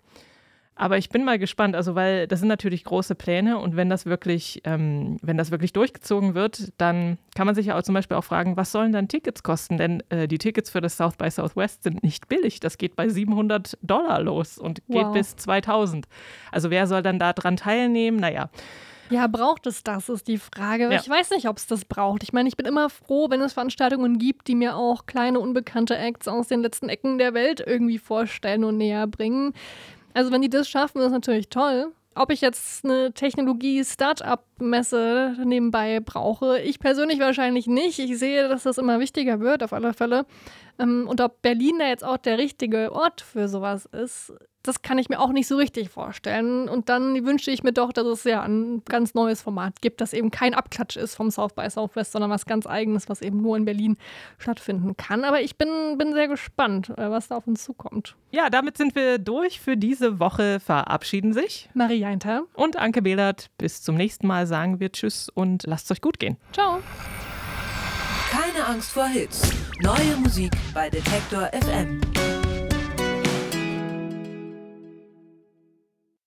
Aber 0.77 0.97
ich 0.97 1.07
bin 1.07 1.23
mal 1.23 1.39
gespannt, 1.39 1.73
also 1.73 1.95
weil 1.95 2.27
das 2.27 2.39
sind 2.39 2.49
natürlich 2.49 2.83
große 2.83 3.15
Pläne 3.15 3.59
und 3.59 3.77
wenn 3.77 3.89
das 3.89 4.05
wirklich, 4.05 4.61
ähm, 4.65 5.17
wenn 5.21 5.37
das 5.37 5.49
wirklich 5.49 5.71
durchgezogen 5.71 6.33
wird, 6.35 6.73
dann 6.77 7.17
kann 7.33 7.45
man 7.45 7.55
sich 7.55 7.67
ja 7.67 7.77
auch 7.77 7.83
zum 7.83 7.95
Beispiel 7.95 8.17
auch 8.17 8.25
fragen, 8.25 8.57
was 8.57 8.73
sollen 8.73 8.91
dann 8.91 9.07
Tickets 9.07 9.41
kosten? 9.41 9.77
Denn 9.77 10.03
äh, 10.09 10.27
die 10.27 10.37
Tickets 10.37 10.69
für 10.69 10.81
das 10.81 10.97
South 10.97 11.15
by 11.15 11.29
Southwest 11.31 11.83
sind 11.83 12.03
nicht 12.03 12.27
billig. 12.27 12.59
Das 12.59 12.77
geht 12.77 12.97
bei 12.97 13.07
700 13.07 13.77
Dollar 13.83 14.21
los 14.21 14.57
und 14.57 14.81
geht 14.89 15.05
Wow. 15.05 15.13
bis 15.13 15.37
2000. 15.37 16.07
Also 16.51 16.69
wer 16.69 16.87
soll 16.87 17.01
dann 17.01 17.19
da 17.19 17.31
dran 17.31 17.55
teilnehmen? 17.55 18.17
Naja, 18.17 18.49
Ja, 19.09 19.27
braucht 19.27 19.67
es 19.67 19.81
das, 19.81 20.09
ist 20.09 20.27
die 20.27 20.37
Frage. 20.39 20.91
Ja. 20.91 20.99
Ich 20.99 21.07
weiß 21.09 21.29
nicht, 21.29 21.47
ob 21.47 21.55
es 21.57 21.67
das 21.67 21.85
braucht. 21.85 22.21
Ich 22.23 22.33
meine, 22.33 22.49
ich 22.49 22.57
bin 22.57 22.65
immer 22.65 22.89
froh, 22.89 23.29
wenn 23.29 23.39
es 23.39 23.53
Veranstaltungen 23.53 24.17
gibt, 24.17 24.47
die 24.49 24.55
mir 24.55 24.75
auch 24.75 25.05
kleine, 25.05 25.39
unbekannte 25.39 25.95
Acts 25.97 26.27
aus 26.27 26.47
den 26.49 26.61
letzten 26.61 26.89
Ecken 26.89 27.17
der 27.17 27.33
Welt 27.33 27.63
irgendwie 27.65 27.97
vorstellen 27.99 28.65
und 28.65 28.75
näher 28.77 29.07
bringen. 29.07 29.53
Also, 30.15 30.31
wenn 30.31 30.41
die 30.41 30.49
das 30.49 30.67
schaffen, 30.69 31.01
ist 31.01 31.11
natürlich 31.11 31.49
toll. 31.49 31.91
Ob 32.15 32.31
ich 32.31 32.39
jetzt 32.39 32.85
eine 32.85 33.11
Technologie-Startup-Messe 33.11 35.35
nebenbei 35.43 35.99
brauche, 35.99 36.61
ich 36.61 36.79
persönlich 36.79 37.19
wahrscheinlich 37.19 37.67
nicht. 37.67 37.99
Ich 37.99 38.17
sehe, 38.17 38.47
dass 38.47 38.63
das 38.63 38.77
immer 38.77 39.01
wichtiger 39.01 39.41
wird, 39.41 39.61
auf 39.61 39.73
alle 39.73 39.93
Fälle. 39.93 40.25
Ähm, 40.79 41.05
Und 41.09 41.19
ob 41.19 41.41
Berlin 41.41 41.79
da 41.79 41.87
jetzt 41.87 42.05
auch 42.05 42.15
der 42.15 42.37
richtige 42.37 42.93
Ort 42.93 43.19
für 43.19 43.49
sowas 43.49 43.87
ist, 43.87 44.31
das 44.67 44.81
kann 44.81 44.97
ich 44.97 45.09
mir 45.09 45.19
auch 45.19 45.31
nicht 45.31 45.47
so 45.47 45.57
richtig 45.57 45.89
vorstellen. 45.89 46.67
Und 46.69 46.89
dann 46.89 47.25
wünsche 47.25 47.51
ich 47.51 47.63
mir 47.63 47.73
doch, 47.73 47.93
dass 47.93 48.05
es 48.05 48.23
ja 48.23 48.41
ein 48.41 48.83
ganz 48.85 49.13
neues 49.13 49.41
Format 49.41 49.81
gibt, 49.81 50.01
das 50.01 50.13
eben 50.13 50.31
kein 50.31 50.53
Abklatsch 50.53 50.97
ist 50.97 51.15
vom 51.15 51.31
South 51.31 51.53
by 51.53 51.69
Southwest, 51.69 52.11
sondern 52.11 52.31
was 52.31 52.45
ganz 52.45 52.67
Eigenes, 52.67 53.09
was 53.09 53.21
eben 53.21 53.41
nur 53.41 53.57
in 53.57 53.65
Berlin 53.65 53.97
stattfinden 54.37 54.97
kann. 54.97 55.23
Aber 55.23 55.41
ich 55.41 55.57
bin, 55.57 55.97
bin 55.97 56.13
sehr 56.13 56.27
gespannt, 56.27 56.89
äh, 56.89 57.09
was 57.09 57.27
da 57.27 57.37
auf 57.37 57.47
uns 57.47 57.63
zukommt. 57.63 58.15
ja, 58.31 58.49
damit 58.49 58.77
sind 58.77 58.95
wir 58.95 59.17
durch 59.19 59.59
für 59.59 59.77
diese 59.77 60.19
Woche. 60.19 60.59
Verabschieden 60.59 61.33
sich 61.33 61.69
Marie 61.73 61.99
Jainter 61.99 62.43
und 62.53 62.77
Anke 62.77 63.01
Behlert. 63.01 63.49
Bis 63.57 63.81
zum 63.81 63.95
nächsten 63.95 64.27
Mal 64.27 64.47
sagen 64.47 64.79
wir 64.79 64.91
Tschüss 64.91 65.29
und 65.29 65.63
lasst 65.65 65.85
es 65.85 65.91
euch 65.91 66.01
gut 66.01 66.19
gehen. 66.19 66.37
Ciao. 66.51 66.79
Keine 68.29 68.65
Angst 68.65 68.91
vor 68.91 69.07
Hits. 69.07 69.49
Neue 69.81 70.17
Musik 70.17 70.51
bei 70.73 70.89
Detektor 70.89 71.49
FM. 71.53 72.01